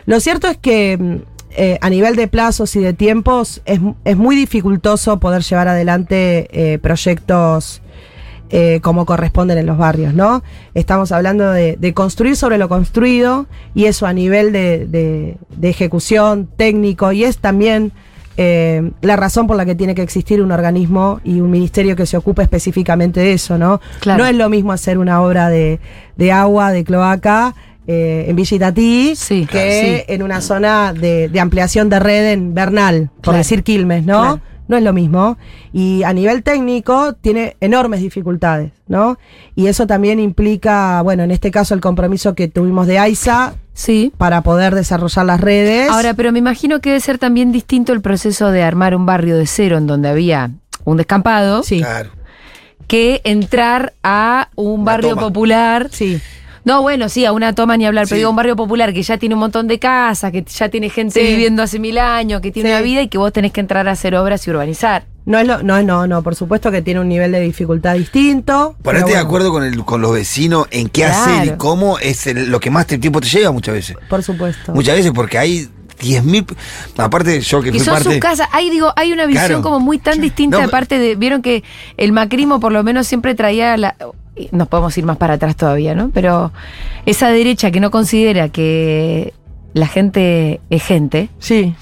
[0.04, 1.14] Lo cierto es que mm,
[1.56, 6.48] eh, a nivel de plazos y de tiempos es, es muy dificultoso poder llevar adelante
[6.52, 7.80] eh, proyectos
[8.50, 10.42] eh, como corresponden en los barrios, ¿no?
[10.74, 14.86] Estamos hablando de, construir sobre lo construido y eso a nivel de-
[15.56, 17.92] de ejecución técnico y es también
[18.36, 22.06] eh, la razón por la que tiene que existir un organismo y un ministerio que
[22.06, 23.80] se ocupe específicamente de eso, ¿no?
[24.00, 24.22] Claro.
[24.24, 25.78] No es lo mismo hacer una obra de,
[26.16, 27.54] de agua, de cloaca.
[27.86, 32.54] eh, en Villa Itatí, Sí, que en una zona de, de ampliación de red en
[32.54, 33.38] Bernal, por Claro.
[33.38, 34.20] decir Quilmes, ¿no?
[34.20, 34.40] Claro.
[34.66, 35.36] No es lo mismo.
[35.72, 39.18] Y a nivel técnico tiene enormes dificultades, ¿no?
[39.54, 44.12] Y eso también implica, bueno, en este caso el compromiso que tuvimos de AISA Sí.
[44.16, 45.90] para poder desarrollar las redes.
[45.90, 49.36] Ahora, pero me imagino que debe ser también distinto el proceso de armar un barrio
[49.36, 50.50] de cero en donde había
[50.84, 52.10] un descampado sí, Claro.
[52.86, 55.22] que entrar a un barrio toma.
[55.22, 55.88] popular.
[55.90, 56.20] sí.
[56.64, 58.10] No, bueno, sí, a una toma ni hablar, Sí.
[58.10, 60.88] pero digo un barrio popular que ya tiene un montón de casas, que ya tiene
[60.88, 61.26] gente Sí.
[61.26, 62.72] viviendo hace mil años, que tiene Sí.
[62.74, 65.04] una vida y que vos tenés que entrar a hacer obras y urbanizar.
[65.26, 68.76] No es lo, no, no, no, por supuesto que tiene un nivel de dificultad distinto.
[68.82, 71.14] Ponerte de acuerdo con, el, con los vecinos en qué Claro.
[71.34, 73.96] hacer y cómo es el- lo que más te- tiempo te lleva muchas veces.
[74.08, 74.72] Por supuesto.
[74.74, 75.68] Muchas veces porque hay
[76.00, 76.44] 10.000...
[76.98, 78.10] Aparte yo que Y fui son parte...
[78.10, 78.48] sus casas.
[78.52, 79.62] Hay, digo, hay una visión Claro.
[79.62, 81.14] como muy tan distinta, No, aparte de.
[81.14, 81.62] Vieron que
[81.96, 83.96] el macrismo, por lo menos, siempre traía la.
[84.50, 86.10] Nos podemos ir más para atrás todavía, ¿no?
[86.12, 86.52] Pero
[87.06, 89.32] esa derecha que no considera que
[89.74, 91.74] la gente es gente, Sí.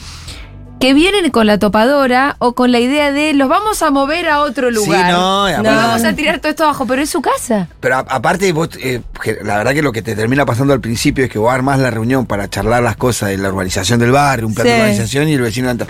[0.81, 4.41] que vienen con la topadora o con la idea de los vamos a mover a
[4.41, 5.13] otro Sí, lugar.
[5.13, 7.69] no, y aparte- vamos a tirar todo esto abajo, pero es su casa.
[7.81, 9.01] Pero a- aparte, vos, eh,
[9.45, 11.91] la verdad que lo que te termina pasando al principio es que vos armás la
[11.91, 14.79] reunión para charlar las cosas de la urbanización del barrio, un plan de Sí.
[14.81, 15.87] urbanización y el vecino anda.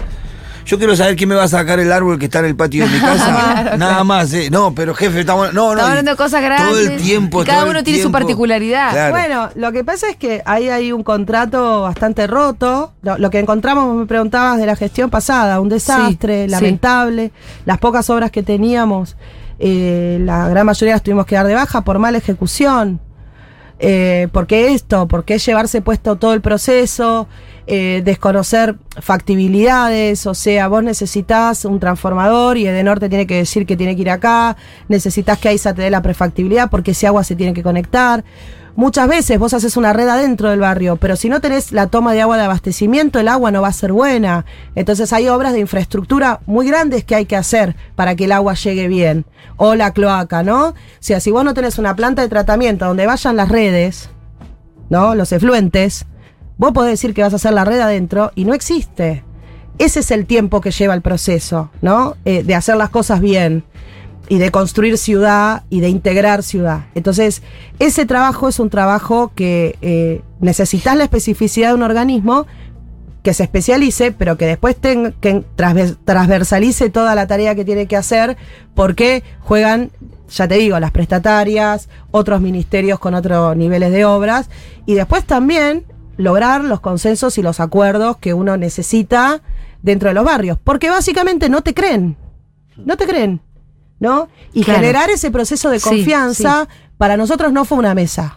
[0.65, 2.85] Yo quiero saber quién me va a sacar el árbol que está en el patio
[2.85, 3.77] de mi casa.
[3.77, 4.49] Nada más, ¿eh?
[4.51, 5.53] No, pero jefe, estamos.
[5.53, 5.71] No, no.
[5.73, 6.69] Estamos hablando de cosas grandes.
[6.69, 7.43] Todo el tiempo.
[7.43, 8.91] y cada todo el uno tiene su particularidad.
[8.93, 9.13] Claro.
[9.13, 12.93] Bueno, lo que pasa es que ahí hay un contrato bastante roto.
[13.03, 17.33] Lo, lo que encontramos, vos me preguntabas de la gestión pasada, un desastre, Sí, lamentable.
[17.65, 19.17] Las pocas obras que teníamos,
[19.59, 23.01] eh, la gran mayoría las tuvimos que dar de baja por mala ejecución.
[23.79, 25.09] Eh, ¿Por qué esto?
[25.09, 27.27] ¿Por qué llevarse puesto todo el proceso?
[27.69, 33.67] Eh, desconocer factibilidades, o sea, vos necesitas un transformador y Edenor te tiene que decir
[33.67, 34.57] que tiene que ir acá,
[34.89, 38.25] necesitas que AISA te dé la prefactibilidad porque ese agua se tiene que conectar.
[38.75, 42.15] Muchas veces vos haces una red adentro del barrio, pero si no tenés la toma
[42.15, 44.47] de agua de abastecimiento, el agua no va a ser buena.
[44.75, 48.55] Entonces hay obras de infraestructura muy grandes que hay que hacer para que el agua
[48.55, 49.27] llegue bien.
[49.57, 50.69] O la cloaca, ¿no?
[50.69, 54.09] O sea, si vos no tenés una planta de tratamiento donde vayan las redes,
[54.89, 55.15] ¿no?
[55.15, 56.07] Los efluentes,
[56.59, 59.25] vos podés decir que vas a hacer la red adentro y no existe.
[59.79, 62.17] Ese es el tiempo que lleva el proceso, ¿no?
[62.25, 63.65] Eh, de hacer las cosas bien
[64.29, 66.87] y de construir ciudad y de integrar ciudad.
[66.95, 67.43] Entonces,
[67.79, 72.47] ese trabajo es un trabajo que eh, necesitas la especificidad de un organismo
[73.23, 77.87] que se especialice, pero que después ten- que transver- transversalice toda la tarea que tiene
[77.87, 78.37] que hacer,
[78.75, 79.91] porque juegan,
[80.29, 84.51] ya te digo, las prestatarias, otros ministerios con otros niveles de obras,
[84.87, 85.85] y después también
[86.17, 89.43] lograr los consensos y los acuerdos que uno necesita
[89.83, 92.17] dentro de los barrios, porque básicamente no te creen,
[92.77, 93.41] no te creen,
[93.99, 94.29] ¿no?
[94.53, 94.81] Y Claro.
[94.81, 98.37] generar ese proceso de Sí, confianza para nosotros no fue una mesa,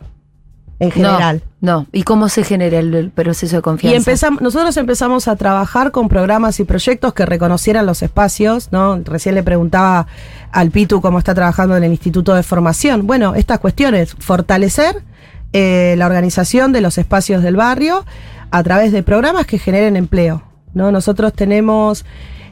[0.79, 1.43] en general.
[1.61, 1.87] No, no.
[1.91, 3.97] ¿Y cómo se genera el, el proceso de Y confianza?
[3.97, 8.97] empezamos, nosotros empezamos a trabajar con programas y proyectos que reconocieran los espacios, ¿no?
[9.05, 10.07] Recién le preguntaba
[10.51, 13.05] al Pitu cómo está trabajando en el Instituto de Formación.
[13.07, 15.03] Bueno, estas cuestiones, fortalecer
[15.57, 18.05] eh, la organización de los espacios del barrio
[18.51, 20.91] a través de programas que generen empleo, ¿no?
[20.91, 22.03] Nosotros tenemos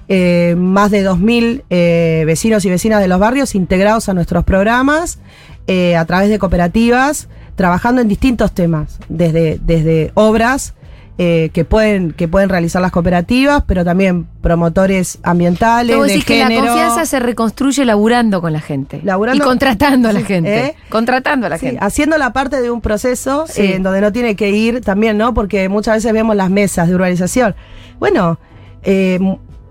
[0.07, 5.19] eh, más de 2.000 eh, vecinos y vecinas de los barrios integrados a nuestros programas
[5.67, 10.73] eh, a través de cooperativas, trabajando en distintos temas, desde, desde obras
[11.19, 16.26] eh, que, pueden, que pueden realizar las cooperativas, pero también promotores ambientales, Vos de decís
[16.26, 16.67] que la género.
[16.67, 18.99] confianza se reconstruye laburando con la gente.
[19.04, 20.60] Laburando- y contratando a la Sí, gente.
[20.65, 20.76] ¿eh?
[20.89, 21.80] Contratando a la Sí, gente.
[21.84, 23.62] haciendo la parte de un proceso Sí.
[23.62, 25.34] eh, en donde no tiene que ir también, ¿no?
[25.36, 27.54] Porque muchas veces vemos las mesas de urbanización.
[27.99, 28.39] Bueno,
[28.82, 29.19] eh,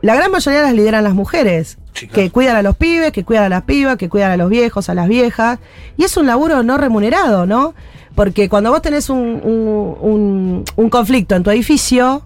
[0.00, 1.78] la gran mayoría las lideran las mujeres.
[2.12, 4.88] Que cuidan a los pibes, que cuidan a las pibas, que cuidan a los viejos,
[4.88, 5.58] a las viejas.
[5.98, 7.74] Y es un laburo no remunerado, ¿no?
[8.14, 12.22] Porque cuando vos tenés un, un- conflicto en tu edificio,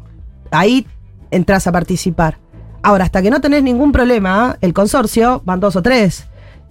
[0.50, 0.86] ahí
[1.30, 2.38] entras a participar.
[2.82, 6.26] Ahora, hasta que no tenés ningún problema, el consorcio van dos o tres.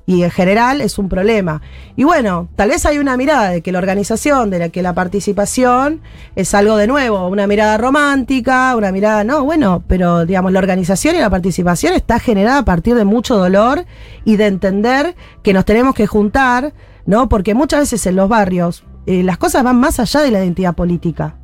[0.08, 1.62] Y en general es un problema.
[1.96, 4.94] Y bueno, tal vez hay una mirada de que la organización, de la que la
[4.94, 6.02] participación
[6.36, 11.15] es algo de nuevo, una mirada romántica, una mirada, no, bueno, pero digamos, la organización
[11.15, 13.86] y la participación está generada a partir de mucho dolor
[14.26, 16.74] y de entender que nos tenemos que juntar,
[17.08, 17.28] ¿no?
[17.28, 20.76] Porque muchas veces en los barrios eh, las cosas van más allá de la identidad
[20.76, 21.36] política.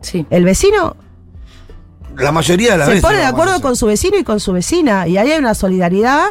[0.00, 0.26] Sí.
[0.30, 0.96] El vecino
[2.16, 3.04] La mayoría de las se veces.
[3.06, 5.06] pone de acuerdo con su vecino y con su vecina.
[5.06, 6.24] Y ahí hay una solidaridad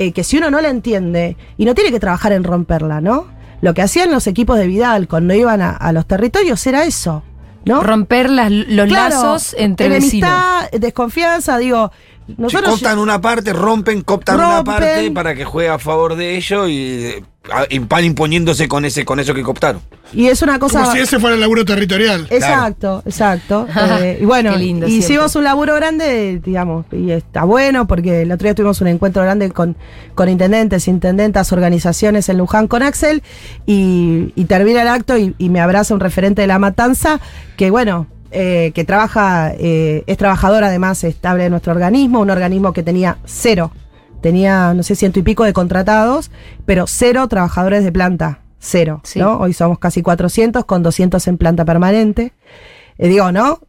[0.00, 3.26] eh, que si uno no la entiende, y no tiene que trabajar en romperla, ¿no?
[3.60, 7.22] Lo que hacían los equipos de Vidal cuando iban a, a los territorios era eso,
[7.66, 7.82] ¿no?
[7.82, 10.30] Romper las- los Claro, lazos entre vecinos.
[10.30, 11.92] enemistad, desconfianza, digo,
[12.26, 12.70] Si nosotros...
[12.70, 17.22] cooptan una parte, rompen, cooptan una parte para que juegue a favor de ellos y
[17.88, 19.80] van imponiéndose con ese con eso que cooptaron.
[20.12, 20.80] y es una cosa...
[20.80, 22.26] Como si ese fuera el laburo territorial.
[22.30, 23.66] Exacto, exacto.
[24.02, 25.06] Eh, y bueno, Qué lindo y siempre.
[25.14, 29.22] hicimos un laburo grande, digamos, y está bueno porque el otro día tuvimos un encuentro
[29.22, 29.76] grande con,
[30.14, 33.22] con intendentes, intendentas, organizaciones en Luján con Axel
[33.66, 37.20] y, y termina el acto y, y me abraza un referente de la matanza
[37.56, 42.72] que bueno, eh, que trabaja, eh, es trabajador además estable de nuestro organismo, un organismo
[42.72, 43.72] que tenía cero,
[44.20, 46.30] tenía no sé ciento y pico de contratados,
[46.66, 49.18] pero cero trabajadores de planta, cero, Sí.
[49.18, 49.38] ¿no?
[49.38, 52.32] Hoy somos casi 400 con 200 en planta permanente.
[52.98, 53.60] Eh, digo, ¿no?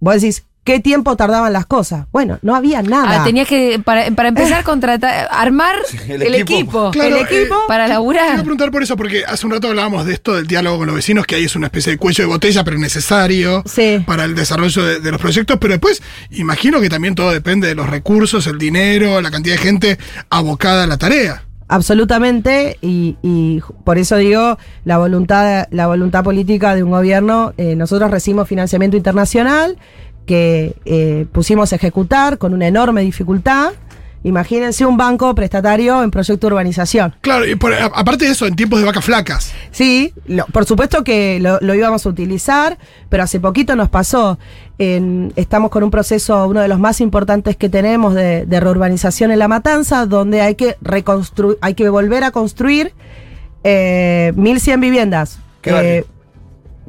[0.00, 2.06] Vos decís, ¿qué tiempo tardaban las cosas?
[2.12, 3.22] Bueno, no había nada.
[3.22, 5.74] Ah, tenías que, para, para empezar a contratar, armar
[6.08, 6.58] el el, equipo.
[6.58, 6.90] equipo.
[6.92, 8.40] Claro, el equipo eh, para Te iba a laburar.
[8.42, 11.26] preguntar por eso, porque hace un rato hablábamos de esto, del diálogo con los vecinos,
[11.26, 14.02] que ahí es una especie de cuello de botella, pero necesario Sí.
[14.06, 15.58] para el desarrollo de, de los proyectos.
[15.60, 19.62] Pero después, imagino que también todo depende de los recursos, el dinero, la cantidad de
[19.62, 19.98] gente
[20.30, 21.42] abocada a la tarea.
[21.68, 27.76] Absolutamente, y, y por eso digo, la voluntad, la voluntad política de un gobierno, eh,
[27.76, 29.78] nosotros recibimos financiamiento internacional
[30.26, 33.72] que eh, pusimos a ejecutar con una enorme dificultad.
[34.24, 37.12] Imagínense un banco prestatario en proyecto de urbanización.
[37.22, 39.52] Claro, y por- a- aparte de eso, en tiempos de vacas flacas.
[39.72, 44.38] Sí, lo- por supuesto que lo, lo íbamos a utilizar, pero hace poquito nos pasó.
[44.78, 49.32] En- estamos con un proceso, uno de los más importantes que tenemos de, de reurbanización
[49.32, 52.92] en La Matanza, donde hay que reconstruir, hay que volver a construir
[53.64, 55.38] eh, 1.100 viviendas.
[55.62, 56.04] ¿Qué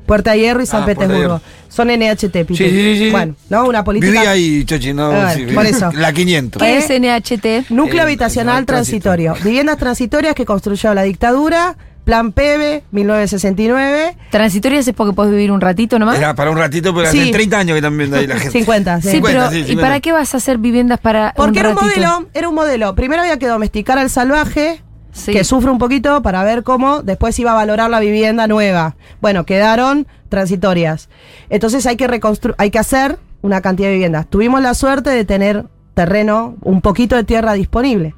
[0.06, 1.42] Puerta Hierro y San Ah, Petersburgo.
[1.70, 2.56] Son NHT, Pitu.
[2.56, 3.10] Sí, sí, sí.
[3.10, 3.66] Bueno, ¿no?
[3.68, 4.12] Una política.
[4.12, 5.92] Viví ahí, Chochi, no, Ah, sí, por eso.
[5.94, 6.62] La 500.
[6.62, 6.78] ¿Qué ¿Eh?
[6.78, 7.72] es NHT?
[7.72, 9.32] Núcleo Eh, habitacional no, transitorio.
[9.32, 9.44] transitorio.
[9.52, 11.76] Viviendas transitorias que construyó la dictadura.
[12.06, 14.18] Plan PEBE, 1969.
[14.30, 16.18] Transitorias es porque puedes vivir un ratito nomás.
[16.18, 17.20] Era para un ratito, pero Sí.
[17.22, 18.52] hace 30 años que viendo ahí la gente.
[18.60, 19.08] 50, sí.
[19.08, 19.82] Sí, 50, pero sí, ¿y 50.
[19.82, 22.02] para qué vas a hacer viviendas para Porque un era un ratito?
[22.02, 22.94] modelo, era un modelo.
[22.96, 24.82] Primero había que domesticar al salvaje,
[25.26, 28.96] Que sufre un poquito para ver cómo después iba a valorar la vivienda nueva.
[29.22, 31.10] Bueno, quedaron transitorias.
[31.50, 34.28] Entonces hay que reconstru hay que hacer una cantidad de viviendas.
[34.28, 38.16] Tuvimos la suerte de tener terreno, un poquito de tierra disponible.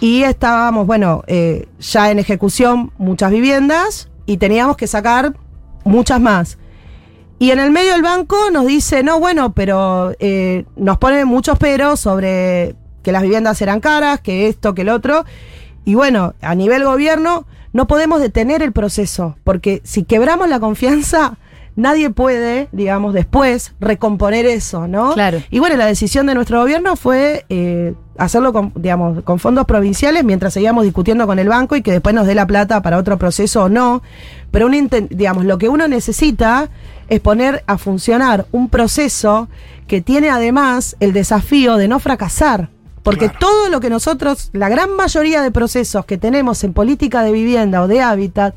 [0.00, 5.34] Y estábamos, bueno, eh, ya en ejecución muchas viviendas y teníamos que sacar
[5.84, 6.58] muchas más.
[7.38, 11.58] Y en el medio del banco nos dice, no, bueno, pero eh, nos pone muchos
[11.58, 15.24] peros sobre que las viviendas eran caras, que esto, que el otro.
[15.84, 21.38] Y bueno, a nivel gobierno no podemos detener el proceso, porque si quebramos la confianza,
[21.76, 25.14] nadie puede, digamos, después recomponer eso, ¿no?
[25.14, 25.42] Claro.
[25.50, 30.24] Y bueno, la decisión de nuestro gobierno fue eh, hacerlo con, digamos, con fondos provinciales
[30.24, 33.18] mientras seguíamos discutiendo con el banco y que después nos dé la plata para otro
[33.18, 34.02] proceso o no.
[34.50, 36.68] Pero un digamos, lo que uno necesita
[37.08, 39.48] es poner a funcionar un proceso
[39.86, 42.68] que tiene además el desafío de no fracasar.
[43.02, 43.38] Porque Claro.
[43.40, 47.82] todo lo que nosotros, la gran mayoría de procesos que tenemos en política de vivienda
[47.82, 48.54] o de hábitat,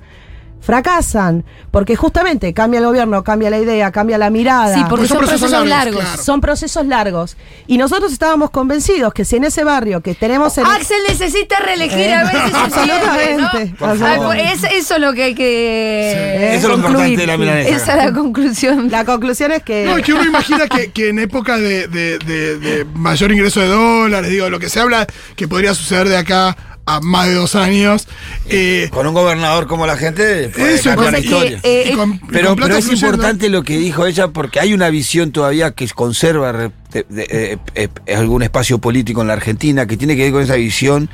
[0.65, 1.45] fracasan.
[1.71, 4.75] Porque justamente cambia el gobierno, cambia la idea, cambia la mirada.
[4.75, 6.01] Sí, porque Son son procesos procesos largos, largos.
[6.11, 6.23] claro.
[6.23, 7.37] Son procesos largos.
[7.67, 10.65] Y nosotros estábamos convencidos que si en ese barrio que tenemos en...
[10.65, 13.15] Axel necesita reelegir a se Absolutamente.
[13.25, 13.77] pierde, ¿no?
[13.77, 17.27] Por Ah, pues es, eso es lo que hay que Eso es lo importante de
[17.27, 17.69] la milanesa.
[17.69, 18.89] Esa es la conclusión.
[18.89, 19.85] La conclusión es que...
[19.85, 23.59] No, es que uno imagina que, que en época de, de- de- de mayor ingreso
[23.61, 27.33] de dólares, digo, lo que se habla que podría suceder de acá a más de
[27.33, 28.07] dos años.
[28.47, 31.59] eh, Con un gobernador como la gente, puede Eso, cambiar la que, historia.
[31.63, 33.07] eh, con- y Pero, pero es fluyendo.
[33.07, 37.87] importante lo que dijo ella porque hay una visión todavía que conserva de- de- eh,
[38.07, 41.09] eh, algún espacio político en la Argentina que tiene que ver con esa visión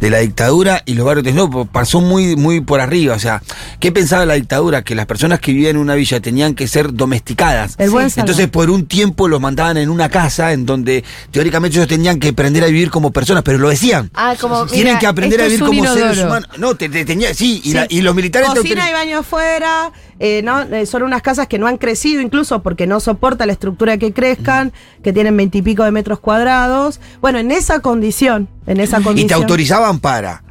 [0.00, 3.14] de la dictadura y los barrios no, pasó muy, muy por arriba.
[3.14, 3.42] O sea,
[3.80, 4.82] ¿qué pensaba la dictadura?
[4.82, 7.74] Que las personas que vivían en una villa tenían que ser domesticadas.
[7.78, 8.30] El buen salvador.
[8.30, 12.28] Entonces, por un tiempo los mandaban en una casa en donde teóricamente ellos tenían que
[12.28, 14.10] aprender a vivir como personas, pero lo decían.
[14.14, 16.48] Ah, como, Tienen mira, que aprender a vivir como seres humanos.
[16.58, 17.74] No, te, te- tenía, sí, y, Sí.
[17.74, 20.62] la- y los militares Cocina y baño afuera, eh, ¿no?
[20.62, 24.12] Eh, son unas casas que no han crecido incluso porque no soporta la estructura que
[24.12, 27.00] crezcan, que tienen veintipico de metros cuadrados.
[27.20, 29.28] Bueno, en esa condición, en esa Y condición.
[29.28, 30.42] te autorizaban para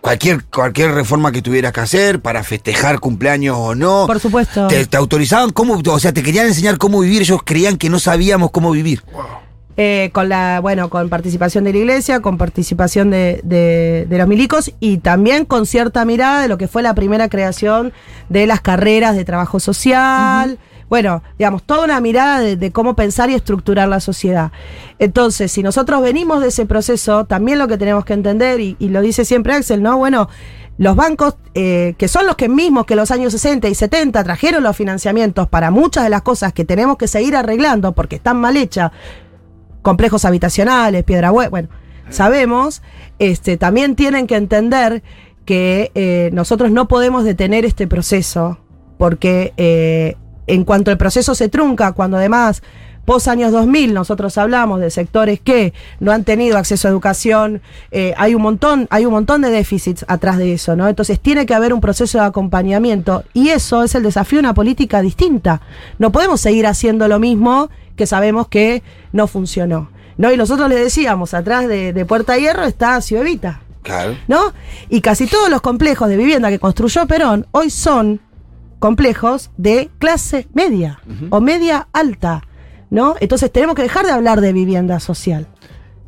[0.00, 4.04] cualquier, cualquier reforma que tuvieras que hacer, para festejar cumpleaños o no.
[4.06, 4.66] Por supuesto.
[4.68, 7.98] Te, te autorizaban cómo, o sea, te querían enseñar cómo vivir, ellos creían que no
[7.98, 9.02] sabíamos cómo vivir.
[9.78, 14.28] Eh, con la, bueno, con participación de la iglesia, con participación de, de- de los
[14.28, 17.94] milicos y también con cierta mirada de lo que fue la primera creación
[18.28, 20.58] de las carreras de trabajo social.
[20.92, 24.52] Bueno, digamos, toda una mirada de, de cómo pensar y estructurar la sociedad.
[24.98, 28.90] Entonces, si nosotros venimos de ese proceso, también lo que tenemos que entender, y, y
[28.90, 29.96] lo dice siempre Axel, ¿no?
[29.96, 30.28] Bueno,
[30.76, 34.62] los bancos, eh, que son los que mismos que los años 60 y 70 trajeron
[34.62, 38.58] los financiamientos para muchas de las cosas que tenemos que seguir arreglando porque están mal
[38.58, 38.92] hechas,
[39.80, 41.68] complejos habitacionales, piedra hue- bueno,
[42.10, 42.82] sabemos,
[43.18, 45.02] este, también tienen que entender
[45.46, 48.58] que eh, nosotros no podemos detener este proceso,
[48.98, 50.16] porque eh,
[50.52, 52.62] en cuanto el proceso se trunca, cuando además
[53.04, 57.60] Post años 2000 nosotros hablamos de sectores que no han tenido acceso a educación,
[57.90, 60.86] eh, hay un montón, hay un montón de déficits atrás de eso, ¿no?
[60.88, 64.54] Entonces tiene que haber un proceso de acompañamiento y eso es el desafío de una
[64.54, 65.62] política distinta.
[65.98, 69.90] No podemos seguir haciendo lo mismo que sabemos que no funcionó.
[70.16, 70.30] ¿no?
[70.30, 73.62] Y nosotros le decíamos, atrás de, de Puerta Hierro está Ciudad Evita.
[73.82, 74.16] Claro.
[74.28, 74.52] ¿no?
[74.90, 78.20] Y casi todos los complejos de vivienda que construyó Perón hoy son
[78.82, 80.98] complejos de clase media
[81.30, 82.42] o media alta,
[82.90, 83.14] ¿no?
[83.20, 85.46] Entonces tenemos que dejar de hablar de vivienda social.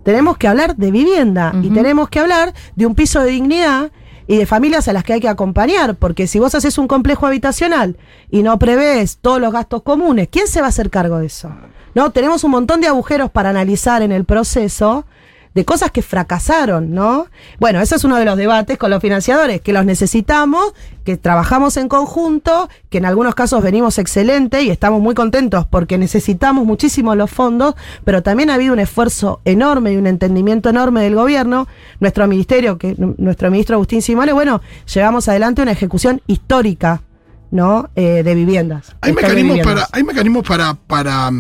[0.03, 3.93] Tenemos que hablar de vivienda y tenemos que hablar de un piso de dignidad
[4.27, 7.29] y de familias a las que hay que acompañar, porque si vos haces un complejo
[7.29, 7.97] habitacional
[8.29, 11.55] y no prevés todos los gastos comunes, ¿quién se va a hacer cargo de eso?
[11.95, 12.11] ¿No?
[12.11, 15.07] Tenemos un montón de agujeros para analizar en el proceso
[15.55, 17.27] de cosas que fracasaron, ¿no?
[17.61, 21.77] Bueno, ese es uno de los debates con los financiadores, que los necesitamos, que trabajamos
[21.77, 27.15] en conjunto, que en algunos casos venimos excelente y estamos muy contentos porque necesitamos muchísimo
[27.15, 31.69] los fondos, pero también ha habido un esfuerzo enorme y un entendimiento enorme del gobierno.
[32.01, 34.61] Nuestro ministerio, que nuestro ministro Agustín Simone, bueno,
[34.93, 37.03] llevamos adelante una ejecución histórica,
[37.53, 37.91] ¿no?
[37.95, 38.97] Eh, de viviendas.
[39.03, 39.85] ¿Hay mecanismos, viviendas.
[39.85, 41.31] para, ¿Hay mecanismos para, para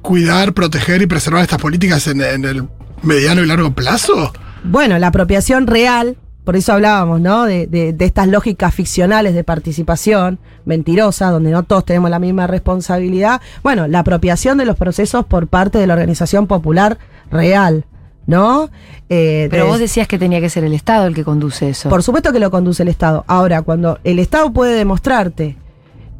[0.00, 2.68] cuidar, proteger y preservar estas políticas en, en el
[3.02, 4.32] mediano y largo plazo?
[4.64, 7.44] Bueno, la apropiación real, por eso hablábamos, ¿no?
[7.44, 12.46] De, de- de estas lógicas ficcionales de participación mentirosa, donde no todos tenemos la misma
[12.46, 13.40] responsabilidad.
[13.62, 16.98] Bueno, la apropiación de los procesos por parte de la organización popular
[17.30, 17.84] real,
[18.26, 18.70] ¿no?
[19.08, 21.88] Eh, Pero de- vos decías que tenía que ser el Estado el que conduce eso.
[21.88, 23.24] por supuesto que lo conduce el Estado.
[23.26, 25.56] Ahora, cuando el Estado puede demostrarte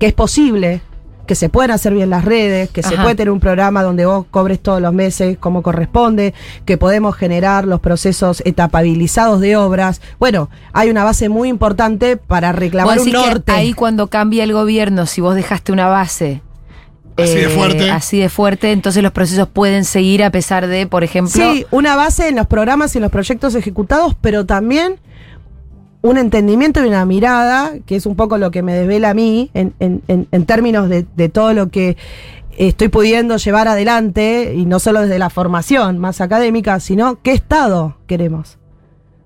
[0.00, 0.82] que es posible,
[1.26, 4.26] que se pueden hacer bien las redes, que se puede tener un programa donde vos
[4.30, 10.00] cobres todos los meses como corresponde, que podemos generar los procesos etapabilizados de obras.
[10.18, 13.52] Bueno, hay una base muy importante para reclamar un decís que norte.
[13.52, 16.42] ahí cuando cambia el gobierno, si vos dejaste una base
[17.16, 17.90] eh, Así de fuerte.
[17.90, 21.94] así de fuerte, entonces los procesos pueden seguir a pesar de, por ejemplo, Sí, una
[21.94, 24.98] base en los programas y en los proyectos ejecutados, pero también
[26.02, 29.50] un entendimiento y una mirada, que es un poco lo que me desvela a mí
[29.54, 31.96] en, términos de, de todo lo que
[32.58, 37.96] estoy pudiendo llevar adelante, y no solo desde la formación más académica, sino qué estado
[38.06, 38.58] queremos,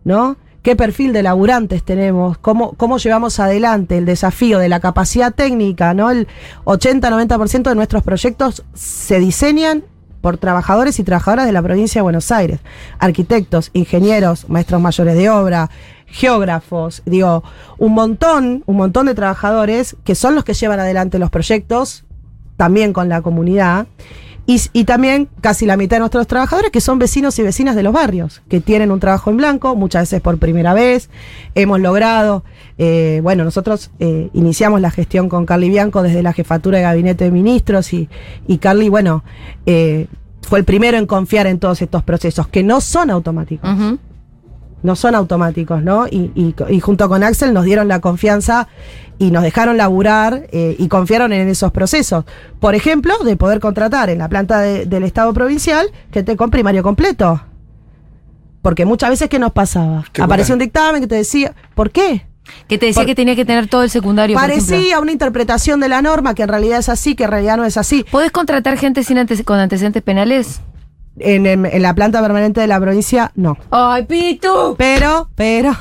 [0.05, 0.37] ¿no?
[0.67, 2.39] ¿Qué perfil de laburantes tenemos?
[2.39, 5.95] ¿Cómo, cómo llevamos adelante el desafío de la capacidad técnica?
[5.95, 6.11] ¿no?
[6.11, 6.27] El
[6.65, 9.85] 80-90% de nuestros proyectos se diseñan
[10.21, 12.59] por trabajadores y trabajadoras de la provincia de Buenos Aires.
[12.99, 15.71] Arquitectos, ingenieros, maestros mayores de obra,
[16.17, 17.45] geógrafos, digo,
[17.77, 22.05] un montón, un montón de trabajadores que son los que llevan adelante los proyectos,
[22.57, 23.87] también con la comunidad.
[24.49, 27.93] Y, también casi la mitad de nuestros trabajadores que son vecinos y vecinas de los
[27.93, 31.11] barrios, que tienen un trabajo en blanco, muchas veces por primera vez.
[31.57, 32.45] Hemos logrado,
[32.79, 37.25] eh, bueno, nosotros eh, iniciamos la gestión con Carly Bianco desde la jefatura de gabinete
[37.25, 38.09] de ministros y,
[38.47, 39.25] y Carly, bueno,
[39.67, 40.07] eh,
[40.43, 43.69] fue el primero en confiar en todos estos procesos, que no son automáticos.
[44.87, 46.07] No son automáticos, ¿no?
[46.07, 48.69] Y, y- y junto con Axel nos dieron la confianza
[49.19, 52.25] y nos dejaron laburar eh, y confiaron en esos procesos.
[52.61, 56.83] Por ejemplo, de poder contratar en la planta de- del Estado provincial gente con primario
[56.83, 57.43] completo.
[58.63, 60.05] Porque muchas veces, ¿qué nos pasaba?
[60.13, 60.45] Qué buena.
[60.53, 62.27] un dictamen que te decía, ¿por qué?
[62.69, 64.35] que te decía Por- que tenía que tener todo el secundario.
[64.37, 64.43] por.
[64.43, 67.65] Parecía una interpretación de la norma que en realidad es así, que en realidad no
[67.65, 68.05] es así.
[68.09, 70.61] ¿Podés contratar gente sin antes- con antecedentes penales?
[71.19, 73.57] En, en- en la planta permanente de la provincia, no.
[73.71, 74.75] ¡Ay, Pitu!
[74.77, 75.75] Pero, pero,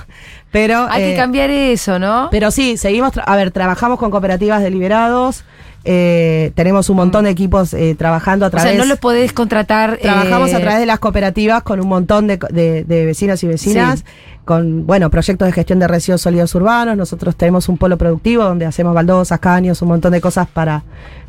[0.51, 0.87] pero.
[0.89, 2.29] Hay que eh, cambiar eso, ¿no?
[2.31, 5.43] Pero sí, seguimos, a ver, trabajamos con cooperativas de liberados,
[5.83, 8.71] eh, tenemos un montón de equipos eh, trabajando a o través...
[8.71, 9.97] sea, no lo podés contratar.
[10.01, 13.47] Trabajamos eh, a través de las cooperativas con un montón de, de- de vecinos y
[13.47, 14.05] vecinas,
[14.45, 16.95] con, bueno, proyectos de gestión de residuos sólidos urbanos.
[16.97, 20.83] Nosotros tenemos un polo productivo donde hacemos baldosas, caños, un montón de cosas para,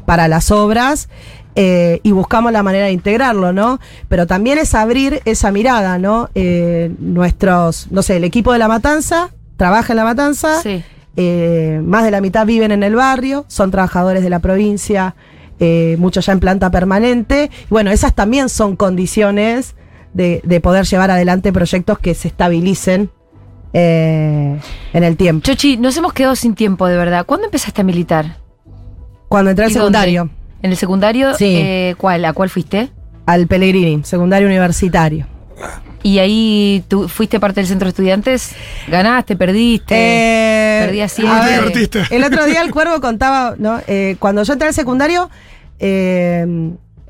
[0.07, 1.09] para las obras.
[1.57, 3.81] Eh, y buscamos la manera de integrarlo, ¿no?
[4.09, 6.29] Pero también es abrir esa mirada, ¿no?
[6.35, 10.85] Eh, nuestros, no sé, el equipo de la matanza trabaja en la matanza, Sí.
[11.17, 15.15] eh, más de la mitad viven en el barrio, son trabajadores de la provincia,
[15.99, 17.51] muchos ya en planta permanente.
[17.71, 19.75] Bueno, esas también son condiciones
[20.13, 23.09] de, de poder llevar adelante proyectos que se estabilicen
[23.73, 24.61] en
[24.93, 25.43] el tiempo.
[25.45, 27.25] Chochi, nos hemos quedado sin tiempo, de verdad.
[27.27, 28.37] ¿Cuándo empezaste a militar?
[29.29, 30.31] Cuando entré al ¿Y secundario?
[30.63, 31.35] ¿En el secundario?
[31.35, 31.57] Sí.
[31.57, 32.25] eh, ¿Cuál?
[32.25, 32.91] ¿A cuál fuiste?
[33.27, 35.27] al Pellegrini, secundario universitario.
[36.05, 38.53] ¿Y ahí tú fuiste parte del centro de estudiantes?
[38.87, 39.35] ¿Ganaste?
[39.35, 39.95] ¿Perdiste?
[39.97, 42.03] Eh, Perdí ¿Cómo a te ver, divertiste?
[42.11, 43.81] El otro día el cuervo contaba, ¿no?
[43.89, 45.29] Eh, cuando yo entré al secundario,
[45.81, 46.47] eh,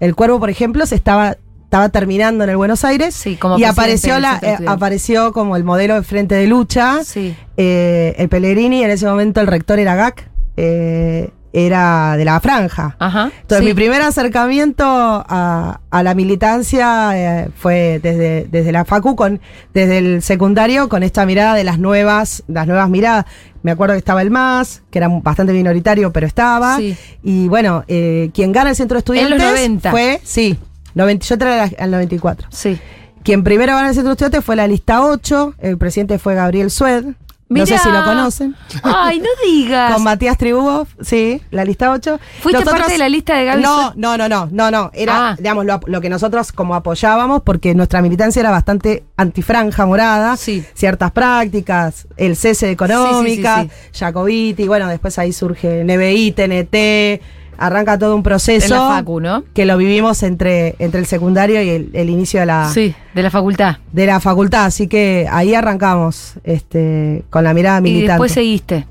[0.01, 3.65] el cuervo, por ejemplo, se estaba, estaba terminando en el Buenos Aires Sí, como y
[3.65, 7.05] apareció la, eh, apareció como el modelo de frente de lucha.
[7.05, 7.37] Sí.
[7.59, 12.97] Eh, el Pellegrini, en ese momento el rector era GAC, eh, era de la franja.
[12.99, 13.31] Ajá.
[13.41, 13.65] Entonces, sí.
[13.65, 17.11] mi primer acercamiento a, a la militancia
[17.45, 19.41] eh, fue desde, desde la Facu, con,
[19.73, 23.25] desde el secundario, con esta mirada de las nuevas, las nuevas miradas.
[23.63, 26.77] Me acuerdo que estaba el MAS, que era bastante minoritario, pero estaba.
[26.77, 26.95] Sí.
[27.23, 29.91] Y bueno, eh, quien gana el centro de En los estudiantes 90.
[29.91, 30.59] fue, sí,
[30.95, 32.49] 90, yo entré al- al 94.
[32.51, 32.79] Sí.
[33.23, 36.71] Quien primero gana el centro de estudiantes fue la lista 8, el presidente fue Gabriel
[36.71, 37.07] Sued.
[37.49, 38.57] No sé si lo conocen.
[38.83, 39.93] Ay, no digas.
[39.95, 42.19] Con Matías Tribúov, sí, la lista 8.
[42.41, 44.91] ¿Fuiste parte de la lista de Gaby No, no, no, no, no, no.
[44.93, 45.35] Era, Ah.
[45.39, 50.37] digamos, lo, lo que nosotros como apoyábamos, porque nuestra militancia era bastante antifranja morada.
[50.37, 50.65] Sí.
[50.75, 57.23] Ciertas prácticas, el cese de económica, Sí, sí, Jacobiti, bueno, después ahí surge NBI, TNT,
[57.59, 58.67] arranca todo un proceso.
[58.75, 59.45] En la Facu, ¿no?
[59.55, 63.23] Que lo vivimos entre, entre el secundario y el, el inicio de la, Sí, de
[63.23, 63.77] la facultad.
[63.93, 64.65] de la facultad.
[64.67, 68.13] Así que ahí arrancamos este, con la mirada Y militante.
[68.13, 68.87] después seguiste.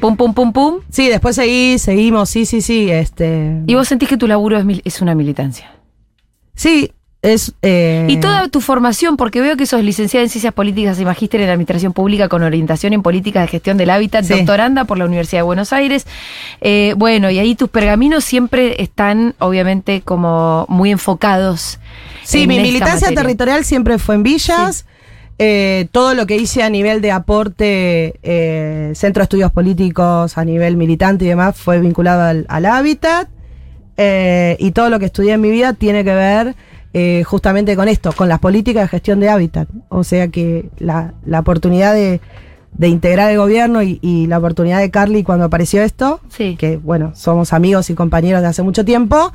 [0.00, 0.80] Pum, pum, pum, pum.
[0.90, 2.90] Sí, después seguí, seguimos, sí, sí, sí.
[2.90, 5.70] Este, Y vos sentís que tu laburo es, mil- es una militancia.
[6.54, 6.92] sí,
[7.22, 7.52] es.
[7.62, 11.40] eh, Y toda tu formación, porque veo que sos licenciada en Ciencias Políticas y Magíster
[11.40, 14.34] en Administración Pública con orientación en Políticas de Gestión del Hábitat, Sí.
[14.34, 16.06] doctoranda por la Universidad de Buenos Aires.
[16.60, 21.78] Eh, bueno, y ahí tus pergaminos siempre están, obviamente, como muy enfocados.
[22.24, 23.22] Sí, en mi militancia materia.
[23.22, 24.86] territorial siempre fue en villas.
[25.42, 30.44] Eh, todo lo que hice a nivel de aporte, eh, centro de estudios políticos, a
[30.44, 33.28] nivel militante y demás, fue vinculado al, al hábitat.
[33.96, 36.54] Eh, y todo lo que estudié en mi vida tiene que ver
[36.92, 39.68] eh, justamente con esto, con las políticas de gestión de hábitat.
[39.88, 42.20] O sea que la, la oportunidad de,
[42.72, 46.56] de integrar el gobierno y, y la oportunidad de Carly cuando apareció esto, Sí.
[46.58, 49.32] que bueno, somos amigos y compañeros de hace mucho tiempo,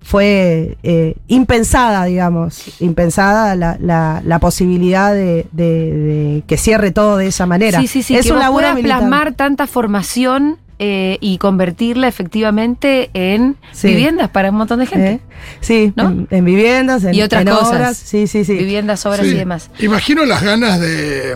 [0.00, 7.16] fue eh, impensada, digamos, impensada la, la, la posibilidad de, de- de que cierre todo
[7.16, 7.80] de esa manera.
[7.80, 8.16] Sí, sí, sí.
[8.16, 13.88] Es que un laburo plasmar tanta formación eh, y convertirla efectivamente en Sí.
[13.88, 15.12] viviendas para un montón de gente.
[15.12, 15.20] ¿Eh?
[15.60, 16.04] Sí, ¿No?
[16.08, 17.68] en, en viviendas, en, Y otras en cosas.
[17.70, 17.96] obras.
[17.96, 18.54] Sí, sí, sí.
[18.54, 19.32] Viviendas, obras Sí.
[19.32, 19.70] y demás.
[19.80, 21.34] Imagino las ganas de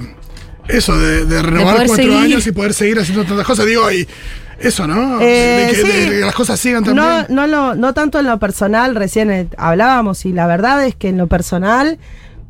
[0.69, 2.13] eso, de, de renovar cuatro seguir.
[2.17, 3.67] años y poder seguir haciendo tantas cosas.
[3.67, 4.07] Digo, y
[4.61, 5.21] eso, ¿no?
[5.21, 5.89] Eh, de, que, sí.
[5.89, 7.07] de que las cosas sigan también.
[7.07, 11.09] No, no, lo- no tanto en lo personal, recién hablábamos, y la verdad es que
[11.09, 11.99] en lo personal,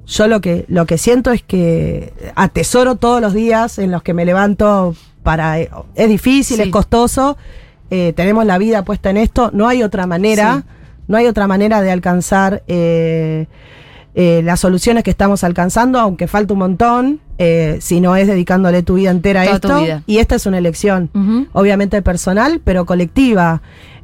[0.07, 4.12] yo lo que, lo que siento es que atesoro todos los días en los que
[4.12, 5.61] me levanto para.
[5.61, 6.62] eh, Es difícil, Sí.
[6.64, 7.37] es costoso,
[7.91, 10.64] eh, tenemos la vida puesta en esto, no hay otra manera,
[11.09, 12.62] no hay otra manera de alcanzar.
[12.68, 13.47] eh,
[14.16, 17.21] eh, las soluciones que estamos alcanzando, aunque falta un montón,
[17.79, 19.85] si no es dedicándole tu vida entera a Toda esto.
[19.85, 20.03] vida.
[20.07, 21.09] Y esta es una elección
[21.53, 23.62] obviamente personal, pero colectiva.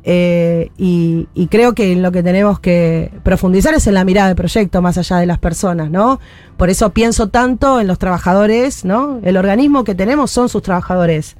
[0.08, 4.36] Eh, y, y creo que lo que tenemos que profundizar es en la mirada del
[4.36, 6.20] proyecto, más allá de las personas, ¿no?
[6.56, 9.18] Por eso pienso tanto en los trabajadores, ¿no?
[9.24, 11.36] El organismo que tenemos son sus trabajadores.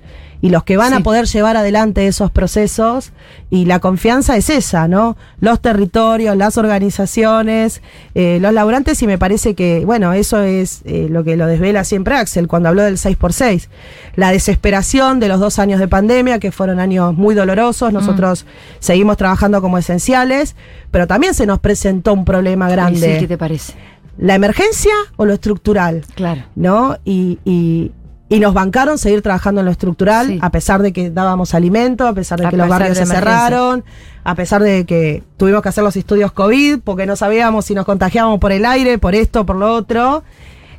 [0.46, 0.94] Y los que van Sí.
[0.94, 3.10] a poder llevar adelante esos procesos,
[3.50, 5.16] y la confianza es esa, ¿no?
[5.40, 7.82] Los territorios, las organizaciones,
[8.14, 11.84] eh, los laburantes, y me parece que, bueno, eso es eh, lo que lo desvela
[11.84, 13.68] siempre Axel cuando habló del 6x6.
[14.14, 18.46] La desesperación de los dos años de pandemia, que fueron años muy dolorosos, nosotros
[18.78, 20.54] seguimos trabajando como esenciales,
[20.90, 23.14] pero también se nos presentó un problema grande.
[23.14, 23.74] sí, ¿Qué te parece?
[24.18, 26.04] ¿La emergencia o lo estructural?
[26.14, 26.44] Claro.
[26.54, 26.96] ¿no?
[27.04, 27.90] Y, y-
[28.28, 30.38] y nos bancaron seguir trabajando en lo estructural, Sí.
[30.42, 33.84] a pesar de que dábamos alimento, a pesar de A que los barrios se cerraron,
[34.24, 37.84] a pesar de que tuvimos que hacer los estudios COVID porque no sabíamos si nos
[37.84, 40.24] contagiábamos por el aire, por esto, por lo otro.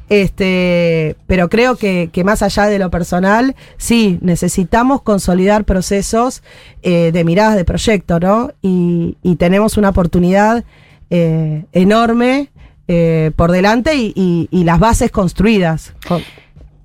[0.10, 6.43] Este, pero creo que, que más allá de lo personal, sí, necesitamos consolidar procesos
[6.82, 8.52] eh, de miradas de proyecto, ¿no?
[8.62, 10.64] Y, y tenemos una oportunidad
[11.10, 12.50] eh, enorme
[12.88, 15.93] eh, por delante y, y- y las bases construidas.
[16.08, 16.22] Con-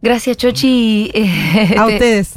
[0.03, 1.11] Gracias, Chochi.
[1.79, 2.33] A te- ustedes.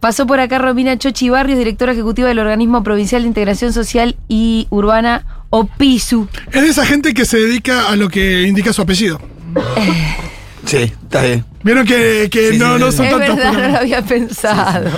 [0.00, 4.66] Pasó por acá Romina Chochi Barrios, directora ejecutiva del Organismo Provincial de Integración Social y
[4.70, 6.28] Urbana, OPISU.
[6.52, 9.20] Es de esa gente que se dedica a lo que indica su apellido.
[10.66, 11.44] Sí, está bien.
[11.62, 13.36] Vieron que, que Sí, no, sí, no son Es tantos.
[13.36, 14.90] verdad, no lo había pensado.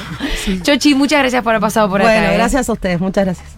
[0.62, 2.32] Chochi, muchas gracias por haber pasado por bueno, acá.
[2.32, 2.36] ¿eh?
[2.38, 3.57] gracias a ustedes, muchas gracias.